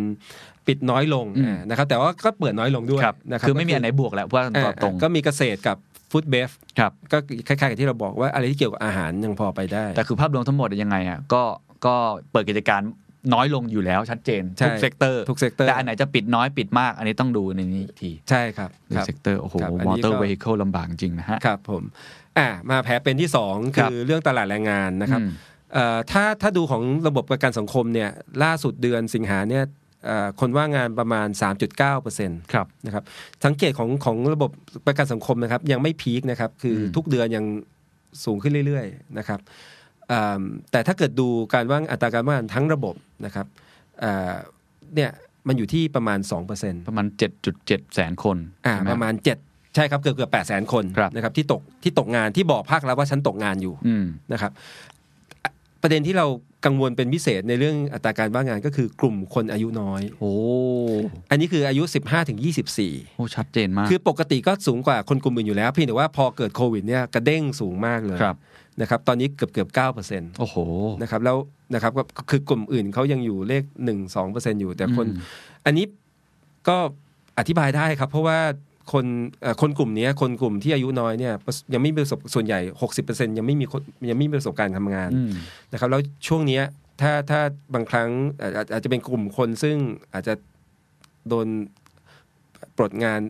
[0.66, 5.76] ปิดน้อยลงอืมอ่านะครับแต่ว่าก็เปิดน้อยลงด้วยครับนะครับคือไม่มีอันไหนบวกแล้วเพราะว่าอ่าต่อตรงก็มีเกษตรกับ
[6.12, 11.42] food bev ครับก็คล้ายๆกับที่เราบอกว่าอะไรที่เกี่ยวกับอาหารยังพอไปได้ แต่คือภาพรวมทั้งหมดยังไงอะก็
[11.86, 11.94] ก็
[12.32, 12.82] เปิดกิจการ
[13.34, 21.82] น้อยลงอยู่แล้วชัดเจนใช่ทุก sector ทุก sector แต่อันไหนจะปิดน้อยปิดมาก อันนี้ต้องดูในนี้อีกที ใช่ครับในครับ sector โอ้โหครับอันมอนี้เตอร์ก็เว h ิ c l e ลำบากจริงนะฮะ ครับผม
[22.38, 25.30] อ่ามาแผลเป็นที่ 2ครับคือเรื่องตลาดแรงงานนะครับอืม
[25.74, 28.10] เอ่อถ้าถ้าดูของระบบประกันสังคมเนี่ย
[28.42, 29.68] ล่าสุดเดือนสิงหาเนี่ยเอ่อ
[30.40, 31.28] คนว่างงานประมาณ
[31.90, 33.04] 3.9%ครับนะครับ
[33.44, 34.50] สังเกตของของระบบ
[34.86, 37.44] ประกันสังคมนะครับ ยังไม่พีคนะครับ คืออมทุกเดือนยัง
[38.24, 39.40] สูงขึ้นเรื่อยๆนะครับ
[40.10, 40.40] อ่า
[40.70, 42.94] แต่ถ้าเกิดดูการว่างอัตราการว่างงานทั้งระบบ
[43.24, 43.46] นะครับ
[44.02, 44.34] อ่า
[44.94, 45.10] เนี่ย
[45.48, 46.18] มันอยู่ที่ประมาณ
[46.52, 47.06] 2%ประมาณ
[47.50, 48.36] 7.7 แสนคน
[48.66, 54.52] อ่าใช่ไหประมาณ 7 ใช่ครับเกือบเกือบแปดแสนคนครับนะครับที่ตกที่ตกงานที่บอกภาครัฐว่าฉันตกงานอยู่อืมนะครับ
[55.42, 55.50] อะ
[55.82, 56.26] ประเด็นที่เรา
[56.64, 60.32] กังวลเป็นพิเศษในเรื่องอัตราการว่างงานก็คือกลุ่มคนอายุน้อย โอ้
[61.30, 62.38] อันนี้คืออายุ 15ถึง
[62.80, 68.36] 24 โอ้ชัดเจนมาก คือปกติก็สูงกว่าคนกลุ่มอื่นอยู่แล้วเพียงแต่ว่าพอเกิดโควิดเนี่ยกระเด้งสูงมากเลยครับ
[68.80, 70.56] นะครับตอนนี้เกือบเกือบ9%เโอ้โห
[71.02, 71.36] นะครับแล้ว
[71.74, 75.16] นะครับก็คือกลุ่มอื่นเขายังอยู่เลข1 2อยู่แต่คนอืม
[75.66, 75.84] อันนี้
[76.68, 76.76] ก็
[77.38, 78.38] อธิบายได้ครับ เพราะว่า
[78.92, 79.04] คน
[79.42, 82.60] เอ่อคนกลุ่มเนี้ยคนกลุ่มที่อายุน้อยเนี่ยประสยังไม่มีประสบส่วนใหญ่
[82.98, 85.30] 60%ยังไม่มีคนยังไม่มีประสบการณ์ทำงานอืม
[85.72, 86.64] นะครับแล้วช่วงเนี้ย
[87.00, 87.40] ถ้าถ้า
[87.74, 88.10] บางครั้ง
[88.40, 89.76] อาจอาจอาจจะเป็นกลุ่มคนซึ่ง
[90.12, 90.34] อาจจะ
[91.28, 91.46] โดน
[92.76, 93.20] ปลดงาน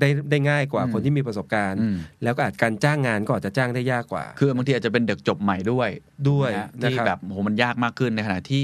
[0.00, 5.88] ได้ได้ง่ายกว่าอืมคนที่มีประสบการณ์อืมแล้วก็อาจการจ้างงานก็อาจจะจ้างได้ยากกว่า คือบางทีอาจจะเป็นเด็กจบใหม่ด้วย
[6.30, 8.62] ด้วยนะนะที่ครับแบบโอ้โหมันยากมากขึ้นในขณะที่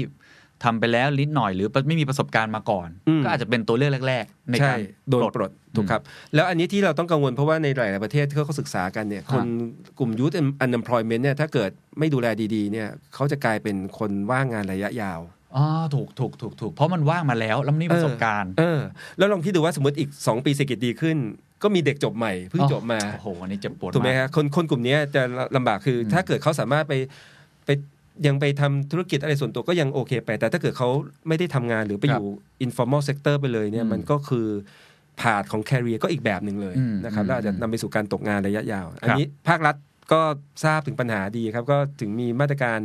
[0.63, 4.77] ทำไปแล้วนิดหน่อยหรือไม่มีประสบการณ์มาก่อนอืมก็อาจจะเป็นตัวเลือกแรก ๆ ในใช่การ
[5.09, 6.01] โดนปลดถูกอืมครับ
[6.35, 9.45] แล้วอันนี้ที่เราต้องกังวลเพราะว่าในหลาย ๆ ประเทศที่เขาศึกษากันเนี่ยคน
[9.99, 10.35] กลุ่ม youth
[10.65, 15.19] unemployment เนี่ยถ้าเกิดไม่ดูแลดีๆเนี่ยเขาจะกลายเป็นคนว่างงานระยะยาว
[15.55, 18.79] อ๋อถูกถูกถูกถูกเพราะมันว่างมาแล้วแล้วมันไม่มีประสบการณ์เออ
[19.17, 21.17] แล้วลองคิดดูว่าสมมติอีก 2 ปีเศรษฐกิจดีขึ้น
[21.63, 25.21] ก็มีเด็กจบใหม่เพิ่งจบมาโอ้โหอันนี้เจ็บปวดถูกไหมากฮะคนคนกลุ่มเนี้ยจะ
[25.55, 26.93] ลำบากคืออมถ้าเกิดเขาสามารถไป
[27.65, 27.69] ไป
[28.27, 30.89] ยังไปทำธุรกิจอะไรส่วนตัวก็ยังโอเคไป แต่ถ้าเกิดเขา
[31.27, 32.27] ไม่ได้ทำงานหรือไปอยู่
[32.65, 34.47] informal sector ไปเลยเนี่ยอืมมันก็คือ
[35.21, 39.75] ผาดของ career ก็อีกแบบหนึ่งเลยอืมนะครับอืมแล้วอาจจะนำไปสู่การตกงานระยะยาว อันนี้ภาครัฐ
[40.11, 40.21] ก็
[40.63, 42.79] ทราบถึงปัญหาดีครับ ก็ถึงมีมาตรการ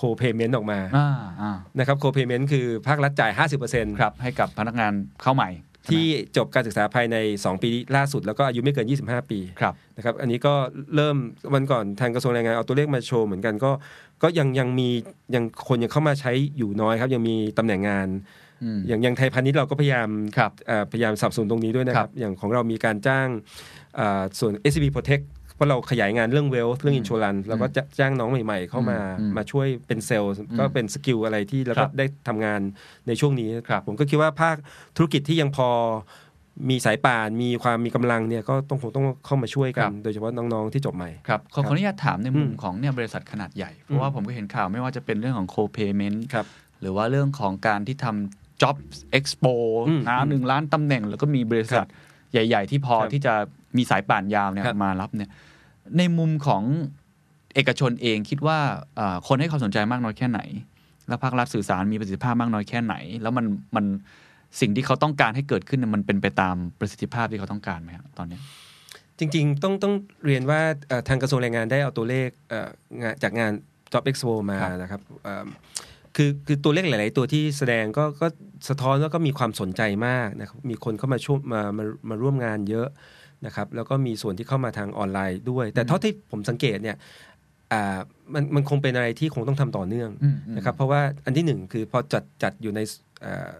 [0.00, 1.08] co-payment ออกมาอ่า
[1.40, 3.32] อ่านะครับ co-payment คือภาครัฐจ่าย
[3.66, 5.50] 50%ครับให้กับพนักงานเข้าใหม่
[5.90, 6.04] ที่
[6.36, 10.54] จบการศึกษาภายใน 2 ปีล่าสุด แล้วก็อายุไม่เกิน 25 ปีครับนะครับอันนี้ก็
[10.96, 11.16] เริ่ม
[11.54, 13.70] วันก่อนทางกระทรวงแรงงานเอาตัวเลขมาโชว์เหมือนกันก็
[14.22, 14.88] ก็ยังยังมี
[15.34, 18.08] ยังคนยังเข้ามาใช้อยู่น้อยครับ ยังมีตำแหน่งงาน
[18.62, 20.08] อืมอย่างอย่างไทยพาณิชย์เราก็พยายาม
[20.38, 23.28] ครับเอ่อพยายามสนับสนุนตรงนี้ด้วยนะครับครับอย่างของเรามีการจ้าง
[23.96, 25.24] เอ่อส่วน SCB Protect
[25.54, 32.60] เพราะเราขยายงานเรื่องเวลเรื่องอินช r รันเราก็จะจ้างน้องใหม่ ๆ เข้ามาอืมมาช่วยเป็นเซลล์ก็เป็น skill อะไรที่ครับแล้วก็ได้ทำงาน
[33.06, 34.56] ในช่วงนี้ครับผมก็คิดว่าภาค
[34.96, 35.68] ธุรกิจที่ยังพอ
[36.70, 46.46] มีสายป่านมีความมีกำลังเนี่ยก็ต้องคงต้องเข้ามาช่วยกัครันบโดยเฉพาะน้องๆที่จบใหม่ครับขอครับขออนุญาตถามในมุมอืมของเนี่ยบริษัทขนาดใหญ่ เพราะว่าผมก็เห็นข่าวไม่ว่าจะเป็นเรื่องของ co-payment ครับ
[46.80, 48.76] หรือว่าเรื่องของการที่ทำ job
[49.18, 49.54] expo
[49.88, 51.86] อืมนะหนึ่งล้านตำแหน่ง แล้วก็มีบริษัท
[52.32, 53.34] ใหญ่ ๆ ที่พอครับที่จะ
[53.76, 55.30] มีสายป่านยาวเนี่ยครับมารับเนี่ย
[55.98, 56.62] ในมุมของ
[57.54, 58.58] เอกชนเองคิดว่า
[58.98, 60.40] อ่าคนให้ความสนใจมากน้อยแค่ไหน
[61.08, 63.46] แล้วภาครัฐสื่อสารมีประสิทธิภาพมากน้อยแค่ไหน แล้วมัน
[63.76, 63.84] มัน
[64.60, 68.40] สิ่งที่เขาต้องการให้เกิดขึ้นเนี่ยมันเป็นไปตามประสิทธิภาพที่เขาต้องการไหมครับตอนเนี้ย
[69.18, 69.94] จริง ๆ ต้องต้อง
[70.26, 72.68] เรียนว่าเอ่อทางกระทรวงแรงงานได้เอาตัวเลขเอ่อ
[73.02, 73.52] งานจากงาน
[73.92, 75.46] Job Expo มาครับนะครับเอิ่ม
[76.16, 78.26] คือคือตัวเลขหลาย ๆ ตัวที่แสดงก็ก็
[78.68, 82.88] สะท้อนแล้วก็มีความสนใจมากนะครับมีคนเข้ามาช่วยมามามาร่วมงานเยอะ
[83.46, 86.96] นะครับแล้วก็มีส่วนที่เข้ามาทางออนไลน์ด้วย แต่เท่าที่ผมสังเกตเนี่ย
[87.72, 87.98] อ่า
[88.34, 92.80] มันมันคงเป็นอะไรที่คงต้องทำต่อเนื่องอืมอืมนะครับเพราะว่าอันที่หนึ่งคือพอจัดจัดอยู่ใน
[93.22, 93.50] เอ่อ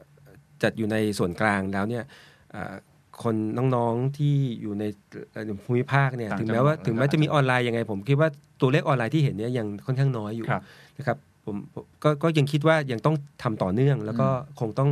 [0.62, 2.05] จัดอยู่ในส่วนกลางแล้วเนี่ย
[2.53, 2.74] เอ่อ
[3.22, 3.37] คน
[3.74, 4.85] น้องๆที่อยู่ใน
[5.33, 8.28] เอ่อภูมิภาคเนี่ยต่างถึงแม้ว่าจังหวัดถึงแม้จะมีออนไลน์ยังไง ผมคิดว่า
[8.61, 10.62] ตัวเลขออนไลน์ที่เห็นเนี่ยยังค่อนข้างน้อยอยู่ครับ
[10.99, 14.28] นะครับผมผมก็ก็ยังคิดว่ายังต้องทำต่อเนื่อง แล้วก็
[14.61, 14.91] คงต้อง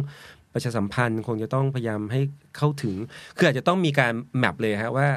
[0.55, 2.21] ประชาสัมพันธ์คงจะต้องพยายามให้
[2.57, 2.95] เข้าถึง
[3.37, 5.09] คืออาจจะต้องมีการmap เลยฮะว่า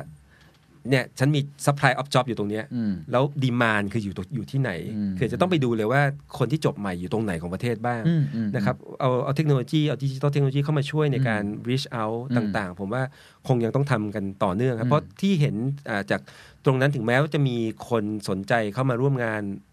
[0.89, 6.01] เนี่ยฉันมี supply of job อยู่ตรงเนี้ยอืมแล้ว demand คืออยู่ตรงอยู่ที่ไหนอืมคือจะต้องไปดูเลยว่า
[6.37, 13.03] คนที่จบใหม่อยู่ตรงไหนของประเทศบ้างอืมอืมนะครับเอาเอาเทคโนโลยีเอา digital technology เข้ามาช่วยในการ reach out อืมต่าง ๆ ผมว่า
[13.47, 15.55] คงยังต้องทำกันต่อเนื่องครับอืมเพราะที่เห็น
[15.89, 16.21] อ่าจาก
[16.65, 17.57] ตรงนั้นถึงแม้ว่าจะมี
[17.89, 19.72] คนสนใจเข้ามาร่วมงานอ่า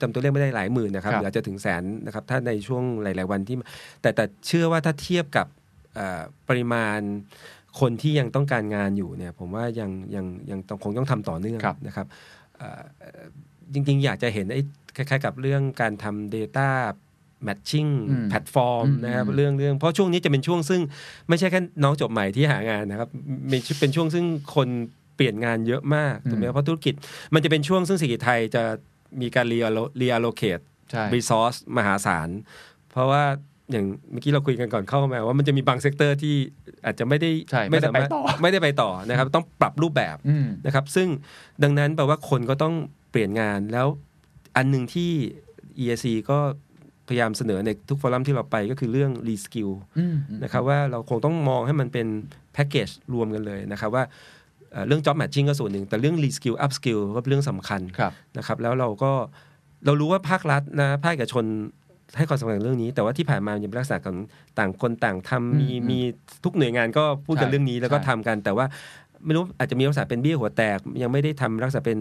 [0.00, 3.56] จำตัวเลขไม่ได้หลายหมื่นนะครับครับหรืออาจจะถึงแสนนะครับถ้าในช่วงหลาย ๆ วันที่
[4.02, 5.46] แต่แต่เชื่อว่าถ้าเทียบกับ
[5.98, 7.00] อ่าปริมาณ
[7.80, 12.06] คนที่ยังต้องการงานอยู่เนี่ยผมว่ายังยังยังต้องคงต้องทำต่อเนื่องครับนะครับ
[12.60, 13.22] อ่าเอ่อ
[13.72, 14.60] จริง ๆ อยากจะเห็นไอ้
[14.96, 16.68] คล้าย ๆ กับเรื่องการทำ Data
[17.46, 20.80] Matching อืมแพลตฟอร์มอืมนะครับอืมเรื่องเรื่องเพราะช่วงนี้จะเป็นช่วงซึ่ง
[21.28, 23.08] ไม่ใช่แค่น้องจบใหม่ที่หางานนะครับ
[23.50, 24.68] มีเป็นช่วงซึ่งคน
[25.16, 26.94] เปลี่ยนงานเยอะมากถูกไหมเพราะธุรกิจ
[27.34, 28.62] มันจะเป็นช่วงซึ่งเศรษฐกิจไทยจะ
[29.20, 29.46] มีการ
[30.00, 32.28] reallocate ใช่ resource มหาศาล
[32.90, 33.22] เพราะว่า
[33.72, 36.34] อย่างเมื่อกี้เราคุยกันก่อนเข้ามาว่ามันจะมีบาง sector ที่
[36.84, 41.08] อาจจะไม่ได้ใช่ไม่ได้สามารถไปต่อไม่ได้ไปต่อนะครับ ต้องปรับรูปแบบอืมนะครับ ซึ่ง
[41.62, 42.74] ดังนั้นแปลว่าคนก็ต้อง
[43.10, 43.86] เปลี่ยนงานแล้ว
[44.56, 45.10] อันหนึ่งที่
[45.82, 46.38] EIC ก็
[47.08, 52.06] พยายามเสนอในทุก forum ที่เราไปก็คือเรื่อง reskill อืมอืมนะครับว่าเราคงต้องมองให้มันเป็น
[52.52, 54.04] แพ็กเกจรวมกันเลยนะครับว่า
[54.72, 59.10] เอ่อเรื่อง job matching ก็ส่วนหนึ่ง แต่เรื่อง reskill upskill ก็เป็นเรื่องสำคัญครับนะครับแล้วเราก็
[59.84, 61.44] เรารู้ว่าภาครัฐนะภาคเอกชน
[62.16, 64.16] ให้ความสำคัญกับเรื่องนี้ แต่ว่าที่ผ่านมามันยังเป็นลักษณะของ
[64.58, 65.98] ต่างคนต่างทำมีอืมมี
[66.44, 68.66] ทุกหน่วยงานก็พูดกันใช่เรื่องนี้แล้วก็ใช่ทำกัน แต่ว่า
[69.24, 71.98] ไม่รู้อาจจะมีลักษณะเป็นเบี้ยหัวแตก ยังไม่ได้ทำลักษณะเป็น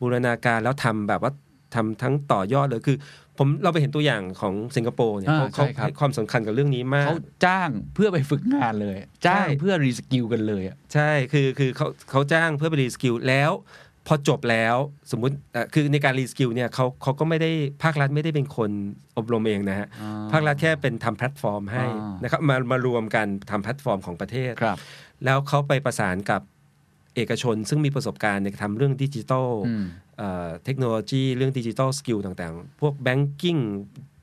[0.00, 1.32] บูรณาการแล้วทำแบบว่า
[1.74, 2.96] ทำทั้งต่อยอดเลยคือ
[3.42, 13.52] ผมเราไปเห็นตัวอย่างของสิงคโปร์เนี่ยอ่าเขาเขาใช่ครับ ให้ความสำคัญกับเรื่องนี้มาก เขาจ้างเพื่อไปฝึกงานเลย จ้างใช่เพื่อ reskill กันเลยอะ ใช่คือคือเขาเขาจ้างเพื่อไป reskill แล้ว
[14.06, 14.76] พอจบแล้ว
[15.10, 17.50] สมมุติเอ่อคือในการ reskill เนี่ยเขาเขาก็ไม่ได้
[17.82, 18.70] ภาครัฐไม่ได้เป็นคน
[19.18, 24.78] อบรมเองนะฮะอ่าภาครัฐแค่เป็นทำแพลตฟอร์มให้อ่า นะครับมามารวมกันทำแพลตฟอร์มของประเทศ ครับ
[25.24, 26.42] แล้วเขาไปประสานกับ
[27.16, 29.84] เอกชน ซึ่งมีประสบการณ์ในการทำเรื่องดิจิทัลอืม
[30.18, 33.56] เอ่อเทคโนโลยีเรื่อง digital skill ต่างๆ พวก banking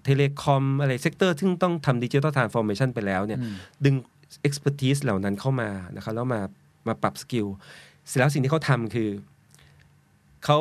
[0.03, 3.53] telecom อะไร sector ซึ่งต้องทำ digital transformation ไปแล้วเนี่ยอืม
[3.85, 3.95] ดึง
[4.47, 6.41] expertise เหล่านั้นเข้ามานะครับแล้วมา
[6.88, 7.47] มาปรับ skill
[8.07, 9.09] เสร็จแล้วสิ่งที่เขาทำคือ
[10.45, 10.57] เขา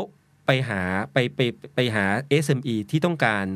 [0.47, 0.83] ไปหา
[1.13, 1.41] ไปไป
[1.75, 2.05] ไปหา
[2.45, 3.47] SME ที่ต้องการ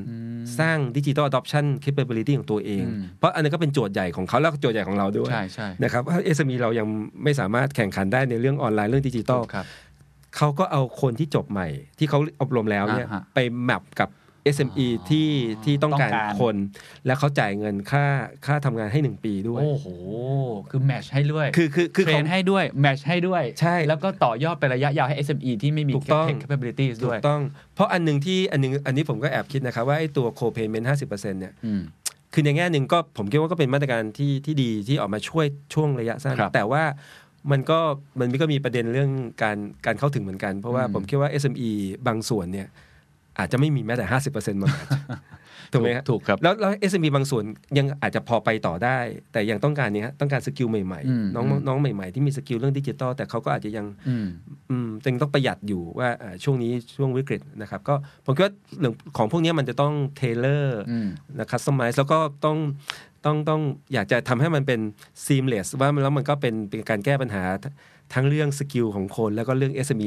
[0.58, 6.86] สร้างดิจิทัล adoption capability ของตัวเองอืมเพราะอันนั้นก็เป็นโจทย์ใหญ่ของเขาแล้วก็โจทย์ใหญ่ของเราด้วยใช่ใช่นะครับว่า SME เรายัง
[7.24, 9.66] ไม่สามารถแข่งขันได้ในเรื่องออนไลน์เรื่องดิจิทัลครับ
[10.36, 11.68] เขาก็เอาคนที่จบใหม่
[11.98, 14.08] ที่เขาอบรมแล้วเนี่ยอ่าฮะไปแมปกับ
[14.56, 15.28] SME อ๋อที่
[15.64, 16.56] ที่ต้องการต้องการ คน
[17.06, 18.04] แล้วเขาจ่ายเงินค่า
[18.46, 19.86] ค่าทำงานให้หนึ่งปีด้วย โอ้โห
[20.70, 27.42] คือแมชให้ด้วยคือคือคือเทรเขานให้ด้วยแมชให้ด้วย ใช่ แล้วก็ต่อยอดไประยะยาวให้ SME ที่ไม่มี ถูกต้อง tech capabilities ถูด้วย กต้อง
[27.74, 31.82] เพราะอันหนึ่งที่อันหนึงอันนี้ผมก็แอบคิดนะครับว่าไอ้ตัว co-payment 50%เนี่ย อืม
[32.32, 36.82] คือในแง่หนึ่งก็ผมคิดว่าก็เป็นมาตรการที่ที่ดีที่ออกมาช่วยช่วงระยะสั้น ครับแต่ว่า
[37.50, 37.78] มันก็
[38.20, 39.10] มันก็มีประเด็นเรื่อง
[39.42, 41.70] การการเข้าถึงเหมือนกัน เพราะว่าอืม ผมคิดว่า SME
[42.06, 42.68] บางส่วนเนี่ย
[43.40, 44.90] อาจจะไม่มีแม้แต่50%มา match
[45.72, 47.44] ถูกไหมครับถูกครับ แล้วแล้ว SME บางส่วน
[47.78, 48.98] ยังอาจจะพอไปต่อได้
[49.32, 54.26] แต่ยังต้องการเนี้ยต้องการ skill ใหม่อืมๆน้องอืมน้องใหม่ๆ ที่มี skill เรื่องดิจิตอลแต่เขาก็อาจจะยังอืม
[54.70, 62.58] อืมจึงต้องประหยัดอยู่ว่าอ่าช่วงนี้ช่วงวิกฤตนะครับ ก็ผมคิดว่าเรื่องของพวกนี้มันจะต้อง tailor อืมนะ customize แล้วก็ต้อง
[63.24, 63.60] ต้องต้อง
[63.94, 64.80] อยากจะทำให้มันเป็น
[65.26, 67.42] seamless ว่ามันแล้วมันก็เป็นเป็นการแก้ปัญหา
[68.12, 70.06] ททั้งเรื่องสกิลของคนแล้วก็เรื่อง SME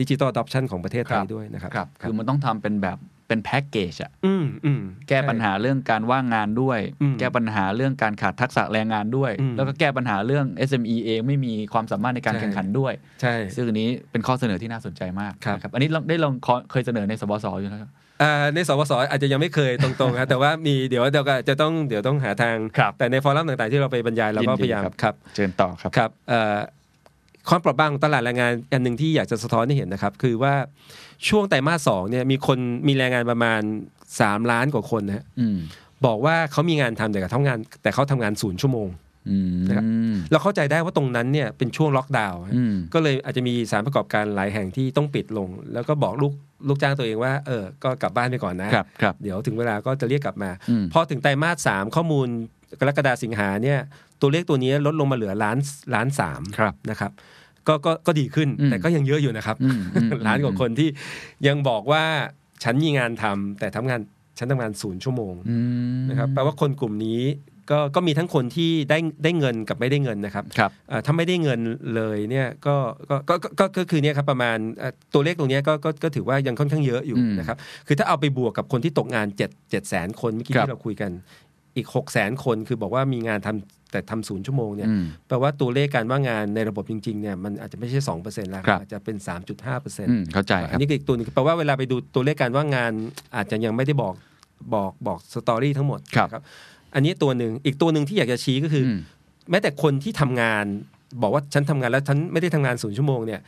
[0.00, 12.92] ดิจิ t a ล adoption ของประเทศไทครัยบด้วยนะครับครับ คือมันต้องทำเป็นแบบเป็นแพ็กเกจอะอืมอืมแก้ปัญหาเรื่องการว่างงานด้วยอืมแก้ปัญหาเรื่องการขาดทักษะแรงงานด้วยอืมแล้วก็แก้ปัญหาเรื่อง SME เองไม่มีความสามารถในการใช่แข่งขันด้วย
[13.22, 17.90] ใช่ ซึ่งอันนี้เป็นข้อเสนอที่น่าสนใจมากครับนะครับอันนี้เราได้ลองขอเคยเสนอในสบสอยู่นะครับ
[18.22, 26.58] อ่าในสวสอาจจะยังไม่เคยตรงๆครับแต่ว่ามีเดี๋ยวเดี๋ยวก็จะต้องเดี๋ยวต้องหาทางครับแต่ในฟอรัมต่างๆที่เราไปบรรยายเราก็ยินดีพยายามครับครับเชิญต่อครับครับเอ่อ
[27.48, 30.54] ความเปราะบางของตลาดแรงงานอันหนึ่งที่อยากจะสะท้อนให้เห็นนะครับ คือว่า
[31.28, 33.60] ช่วงไตรมาสสองเนี่ยมีคนมีแรงงานประมาณ
[34.06, 35.58] 3ล้านกว่าคนนะฮะอืม
[36.06, 38.88] บอกว่าเขามีงานทำแต่เขาทำงาน แต่เขาทำงานศูนย์ชั่วโมง
[39.30, 39.84] อืมนะครับ
[40.30, 46.32] เราเข้าใจได้ว่าตรงนั้นเนี่ยเป็นช่วงล็อกดาวน์ฮะอืมก็เลยอาจจะมีสถารประกอบการหลายแห่งที่ต้องปิดลง แล้วก็บอกลูก
[46.68, 52.26] ลูกจ้างตัวเองว่าเออก็กลับบ้านไปก่อนนะครับครับเดี๋ยวถึงเวลาก็จะเรียกกลับมาอืมพอถึงไตรมาสสามข้อมูล
[52.80, 53.78] กรกฎาสิงหาเนี่ย
[54.20, 55.58] ตัวเลขตัวนี้ลดลงมาเหลือล้าน
[55.94, 57.12] ล้านสามครับนะครับ
[57.68, 60.88] ก็ก็ก็ดีขึ้นอืมแต่ก็ยังเยอะอยู่นะครับอืมอืมล้านกว่าคนที่
[61.46, 62.04] ยังบอกว่า
[62.64, 64.00] ฉันมีงานทำแต่ทำงาน
[64.38, 65.56] ฉันทำงานศูนย์ชั่วโมงอื
[66.00, 67.22] มนะครับแปลว่าคนกลุ่มนี้
[67.70, 71.60] ก็ก็มีทั้งคนที่ได้ได้เงินกับไม่ได้เงินนะครับครับเอ่อถ้าไม่ได้เงิน
[71.94, 72.76] เลยเนี่ยก็
[73.10, 77.56] ก็ก็ก็ก็ก็คือเนี่ยครับประมาณเอ่อตัวเลขตรงเนี้ยก็ก็ก็ถือว่ายังค่อนข้างเยอะอยู่อืมนะครับ
[77.86, 81.10] คือถ้าเอาไปบวกกับคนที่ตกงาน7 7แสนคนเมื่อกี้ครับที่เราคุยกัน
[81.76, 92.92] อีก6 0แสนคนคือบอกว่ามีงานทำแต่ทำศูนย์ชั่วโมงเนี่ยอืมแปลว่าตัวเลขการว่างงานในระบบจริงๆเนี่ยมันอาจจะไม่ใช่สองเปอร์เซ็นต์แล้วครับอาจจะเป็นสามจุดห้าเปอร์เซ็นอืต์มเข้าใจคอัรับนนี้ก็อีกตัวหนึงแปลว่าเวลาไปดูตัวเลขการว่างงาน
[93.36, 94.14] อาจจะยังไม่ได้บอก
[94.74, 96.42] บอกบอกสตอรี่ทั้งหมดครับนะ
[96.94, 98.98] อันนี้ตัวหนึ่งอีกตัวหนึ่งที่อยากจะชี้ก็คืออม
[99.50, 100.64] แม้แต่คนที่ทำงาน
[101.22, 103.40] บอกว่าฉันทำงานแล้วฉันไม่ได้ทำงานศูนย์ชั่วโมงเนี่ย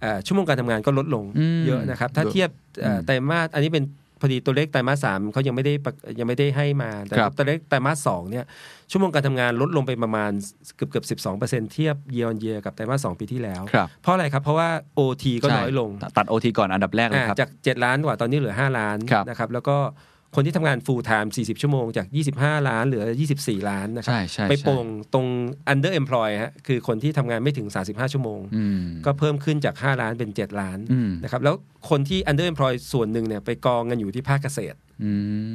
[0.00, 2.50] เอ่อชั่วโมงการทำงานก็ลดลงอืมเยอะนะครับ ถ้าเยอะเทียบ
[2.82, 3.84] เอ่ออมไตรมาสอันนี้เป็น
[4.20, 8.44] พอดีตัวเลขไตรมาสสามเขายังไม่ได้ประยังไม่ได้ให้มาแต่ครับตัวเลขไตรมาสสองเนี่ย
[8.90, 10.30] ชั่วโมงการทำงานลดลงไปประมาณ
[10.76, 19.76] เกือบเกือบสิบสองเปอร์เซ็นเทียบเยียร์เยียกับไตรมาสสองปีที่แล้วครับเพราะอะไรครับ เพราะว่า OT ก็น้อยลงใช่ตัดโอทีก่อนอันดับแรกเลยอ่าครับจาก7ล้านกว่าตอนนี้เหลือ5ล้านครับนะครับแล้วก็
[20.34, 22.06] คนที่ทำงาน full time 40 ชั่วโมง จาก
[22.36, 23.04] 25 ล้านเหลือ
[23.36, 25.26] 24 ล้านนะครับใช่ใช่ไปใช่โป่งตรง
[25.72, 31.54] under employ ฮะคือคนที่ทำงานไม่ถึง 35 ชั่วโมงอืมก็เพิ่มขึ้นจาก 5 ล้านเป็น 7 ล้านอืมนะครับแล้ว
[31.90, 35.10] คนที่ under employ ส่วนหนึ่งเนี่ยไปกองกันอยู่ที่ภาคเกษตรอื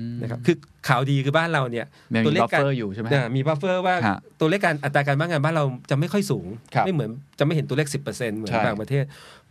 [0.10, 0.56] มนะครับคือ
[0.88, 7.10] ข่าวดีคือบ้านเราเนี่ยมันตัวมีเลข buffer อยู่ใช่ไหมอ่ามี buffer ว่าฮะตัวเลขการอัตราการว่างงานบ้านเราจะไม่ค่อยสูงครับไม่เหมือน
[7.40, 8.04] จะไม่เห็นตัวเลข 10%
[8.38, 9.04] เหมือนใช่บางประเทศ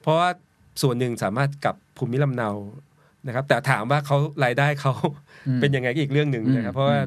[0.02, 0.28] เพราะว่า
[0.82, 2.50] ส่วนหนึ่งสามารถกลับภูมิลำเนา
[3.26, 4.92] นะครับ แต่ถามว่าเขารายได้เขา
[5.48, 6.98] อืมเป็นยังไงก็อีกเรื่องหนึ่งนะครับอืมเพราะว่า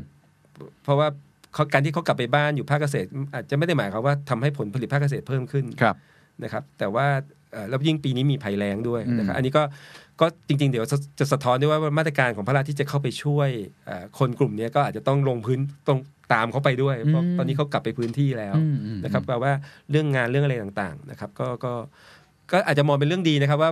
[0.57, 1.07] อืมเพราะว่า
[1.53, 5.95] เขาการที่เขากลับไปบ้านอยู่ภาคเกษตร อาจจะไม่ได้หมายความว่าทำให้ผลผลิตภาคเกษตรเพิ่มขึ้นครับ
[6.43, 7.07] นะครับ แต่ว่า
[7.53, 9.63] เอ่อแล้วยิ่งปีนี้มีภัยแล้งด้วยนะครับอืมอันนี้ก็
[10.21, 13.49] ก็จริง ๆ เดี๋ยวจะจะสะท้อนด้วยว่ามาตรการของพระราชที่จะเข้าไปช่วย
[13.85, 15.99] เอ่อคนกลุ่มนี้ก็อาจจะต้องลงพื้นต้อง
[16.33, 19.51] ตามเขาไปด้วยเพราะตอนนี้เขากลับไปพื้นที่แล้วอืมอืมนะครับแปลว่า
[19.91, 21.73] เรื่องงานเรื่องอะไรต่างๆนะครับ ก็ก็
[22.51, 23.71] ก็อาจจะมองเป็นเรื่องดีนะครับว่า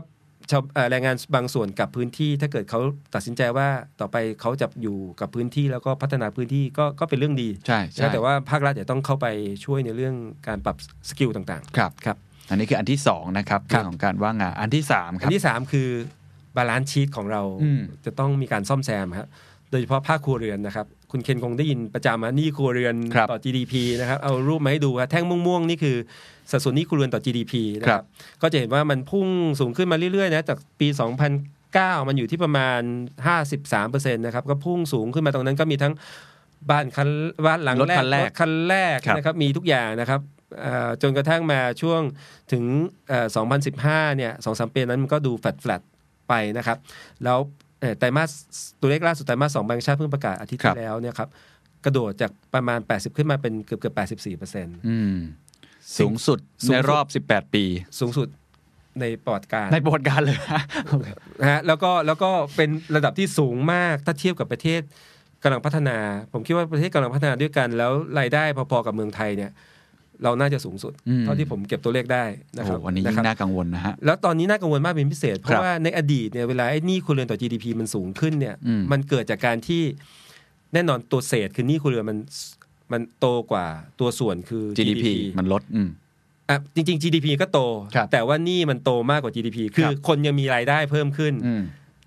[0.51, 2.79] ชาวเอ่อแรงงานบางส่วนกลับพื้นที่ ถ้าเกิดเขา
[3.15, 3.67] ตัดสินใจว่า
[3.99, 9.27] ต่อไปเขาจะอยู่กับพื้นที่แล้วก็พัฒนาพื้นที่ก็ก็เป็นเรื่องดีใช่ใช่นะแต่ว่าภาครัฐจะต้องเข้าไป
[9.65, 10.15] ช่วยในเรื่อง
[10.47, 10.77] การปรับ
[11.09, 12.17] skill ต่างครับๆครับ
[12.49, 15.89] อันนี้คืออันที่สองนะครับครัเรื่อบงของการว่างงานอันที่สามครับอันที่ 3 คือ
[16.55, 19.27] balance sheet ของเราอืมจะต้องมีการซ่อมแซมครับ
[19.71, 25.95] โดยเฉพาะภาคครัวเรือนนะครับ คุณเคนคงได้ยินประจำนะหนี้ครัวเรือนครับต่อ GDP นะครับเอารูปมาให้ดูครับแท่งม่วงๆ นี่คือ
[26.51, 28.05] สัดส่วนหนี้ครัวเรือนต่อ GDP นะคครัรับบ
[28.41, 29.28] ก็จะเห็นว่ามันพุ่ง
[29.60, 30.88] สูงขึ้นมาเรื่อยๆนะจากปี
[31.47, 32.82] 2009 มันอยู่ที่ประมาณ
[33.47, 35.93] 53%นะครับก็พุ่งสูงขึ้นมาตรงนั้นก็มีทั้ง
[36.70, 37.10] บ้านคัน
[37.45, 40.22] บ้านหลังรถแรกคันแรกถคันแรกครับนะครับมีทุกอย่างนะครับ
[40.62, 42.01] เอ่อจนกระทั่งมาช่วง
[42.51, 42.64] ถึง
[43.10, 43.28] เอ่อ
[43.72, 45.82] 2015 เนี่ยสองสามปีนั้นมันก็ดูแฟลตแฟลต
[46.30, 46.78] ไปนะครับ
[47.24, 47.68] แล้วเอ่อ
[47.99, 48.32] ไตรมาส
[48.82, 51.30] ตัวเลขล่าสุดไตรมาสสองแบงก์ชาติเพิ่งประกาศอาทิตย์ครัที่บแล้วเนี่ยครับ
[51.86, 55.15] กระโดดจากประมาณ 80 ขึ้นมาเป็นเกือบเกือบ84เปอร์เซ็นต์อืม
[55.99, 57.63] สูงสุดสูงสุดในรอบ 18 ปี
[57.99, 58.27] สูงสุด
[58.99, 60.38] ในประวัติการในประวัติการเลย
[61.41, 64.82] นะฮะแล้วก็แล้วก็เป็นระดับที่สูงมากถ้าเทียบกับประเทศ
[65.43, 65.97] กำลังพัฒนา
[66.34, 69.51] ผมคิดว่าประเทศกำลังพัฒนาด้วยกัน แล้วรายได้พอๆกับเมืองไทยเนี่ย
[70.24, 72.24] เราน่าจะสูงสุดอืมเท่าที่ผมเก็บตัวเลขได้
[72.57, 79.84] นะโอ้ครับวันนี้ะยิ่ครับงน่ากังวลนะฮะแล้วตอนนี้น่ากังวลมากเป็นพิเศษ เพครัราะบว่าในอดีตเนี่ยเวลาไอ้หนี้ครัวเรือนต่อ GDP มันสูงขึ้นเนี่ยอืมมันเกิดจากการที่
[80.74, 82.17] แน่นอนตัวเศษคือหนี้ครัวเรือนมัน
[82.91, 83.65] มันโตกว่า
[83.99, 85.05] ตัวส่วนคือ GDP
[85.39, 85.89] มันลดอืม
[86.49, 87.59] อะจริง ๆ GDP ก็โต
[87.95, 91.61] ครับแต่ว่าหนี้มันโตมากกว่า GDP คือครับคนยังมีรายได้เพิ่มขึ้นอืม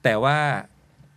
[0.04, 0.38] แต่ว่า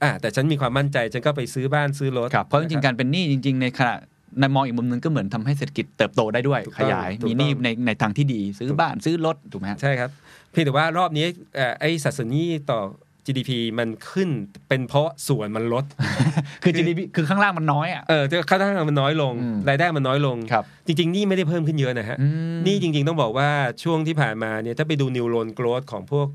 [0.03, 3.95] อะแต่ฉันมีความมั่นใจ ฉันก็ไปซื้อบ้านซื้อรถครับเพราะจริงๆการเป็นหนี้จริง ๆ ในขณะ
[4.39, 10.09] ในมองอีกมุมหนึงก็เหมือนทำให้เศรษฐกิจเติบโตได้ด้วยถูกขต้องยายถูกต้องมีหนี้ในในทางที่ดีซื้อบ้านซื้อรถถูกไหมฮะใช่ครับ
[10.51, 11.25] เพียงแต่ว่ารอบนี้
[11.55, 12.79] เอ่อไอ้สัดส่วนหนี้ต่อ
[13.25, 14.29] GDP มันขึ้น
[14.67, 15.85] เป็นเพราะส่วนมันลด
[16.63, 23.49] คือ GDP คือข้างล่างมันน้อยอะ เออค่าจ้างมันน้อยลงอืมรายได้มันน้อยลงครับจริงๆหนี่ไม่ได้เพิ่มขึ้นเยอะนะฮะอืมนี่จริง ๆ ต้องบอกว่า
[23.83, 26.27] ช่วงที่ผ่านมาเนี่ย ถ้าไปดูนิวโ o น g กร w ของพวก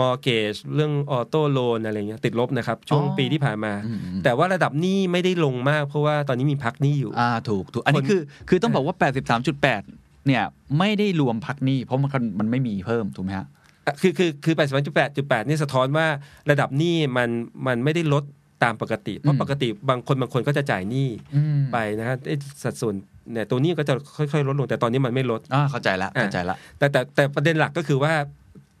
[0.00, 8.94] มอร์เกจเรื่องออโต้โลนอะไรเงี้ยติดลบนะครับ ช่วงอ๋อปีที่ผ่านมาอืมอืมแต่ว่าระดับหนี้ไม่ได้ลงมาก เพราะว่าตอนนี้มีพักหนี้อยู่อ่าถูกถูก อันนี้คนคือคือต้องบอกว่า
[9.40, 10.42] 83.8 เนี่ย
[10.78, 13.46] ไม่ได้รวมพักหนี้ เพราะมันมันไม่มีเพิ่ม ถูกไหมฮะ
[13.86, 16.06] อะคือคือคือ81.8 8นี่สะท้อนว่า
[16.50, 17.30] ระดับหนี้มัน
[17.66, 18.24] มันไม่ได้ลด
[18.64, 22.94] ตามปกติ เพอืราะมปกติบางคนบางคนก็จะจ่ายหนี้อืมไปนะฮะไอ้สัดส่วน
[23.32, 28.12] เนี่ยตัวหนี้ก็จะค่อยๆ ลดลงแต่ตอนนี้มันไม่ลดอ่าเข้าใจละเข้าใจละแต่แต่แต่ประเด็นหลักก็คือว่า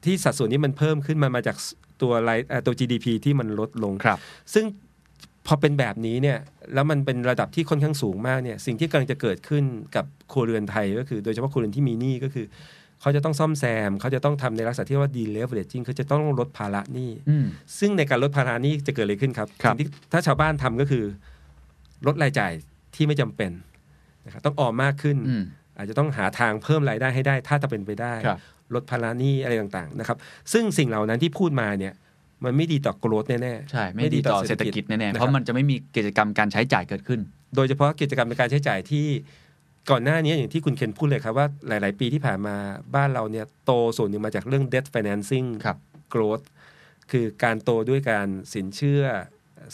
[0.06, 1.56] ที่สัดส่วนนี้มันเพิ่มขึ้นมามาจาก
[2.02, 4.18] ตัวรายเอ่อตัว GDP ที่มันลดลง ครับ
[4.54, 4.64] ซึ่ง
[5.46, 6.38] พอเป็นแบบนี้เนี่ย
[6.74, 9.64] แล้วมันเป็นระดับที่ค่อนข้างสูงมากเนี่ยสิ่งที่กำลังจะเกิดขึ้น
[9.96, 12.46] กับครัวเรือนไทยก็คือ โดยเฉพาะครัวเรือนที่มีหนี้ก็คือ
[13.00, 17.46] เขาจะต้องซ่อมแซม เขาจะต้องทำในลักษณะที่ว่า deleveraging คือจะต้องลดภาระหนี้ อืม
[17.78, 21.04] ซึ่งในการลดภาระหนี้จะเกิดอะไรขึ้นครับครับ สิ่งที่ถ้าชาวบ้านทำก็คือ
[22.06, 22.52] ลดรายจ่าย
[22.94, 23.50] ที่ไม่จำเป็น
[24.24, 25.44] นะครับต้องออมมากขึ้น อืม
[25.76, 28.38] อาจจะต้องหาทางเพิ่มรายได้ให้ได้ถ้าจะเป็นไปได้ ครับ
[28.74, 30.16] ลดภาระหนี้อะไรต่างๆนะครับ
[30.52, 31.92] ซึ่งสิ่งเหล่านั้นที่พูดมาเนี่ย
[32.44, 37.20] มันไม่ดีต่อโกรธแน่ๆใช่ไม่ดีต่อเศรษฐกิจแน่ๆเพราะมันจะไม่มีกิจกรรมการใช้จ่ายเกิดขึ้น
[37.56, 39.06] โดยเฉพาะกิจกรรมในการใช้จ่ายที่
[39.90, 42.54] ก่อนหน้านี้อย่างที่คุณเคนพูดเลยครับว่าหลาย ๆ ปีที่ผ่านมา
[42.94, 45.76] บ้านเราเนี่ยโตส่วนหนึ่งมาจากเรื่อง debt financing ครับ
[46.12, 46.44] growth
[47.10, 49.02] คือการโตด้วยการสินเชื่อ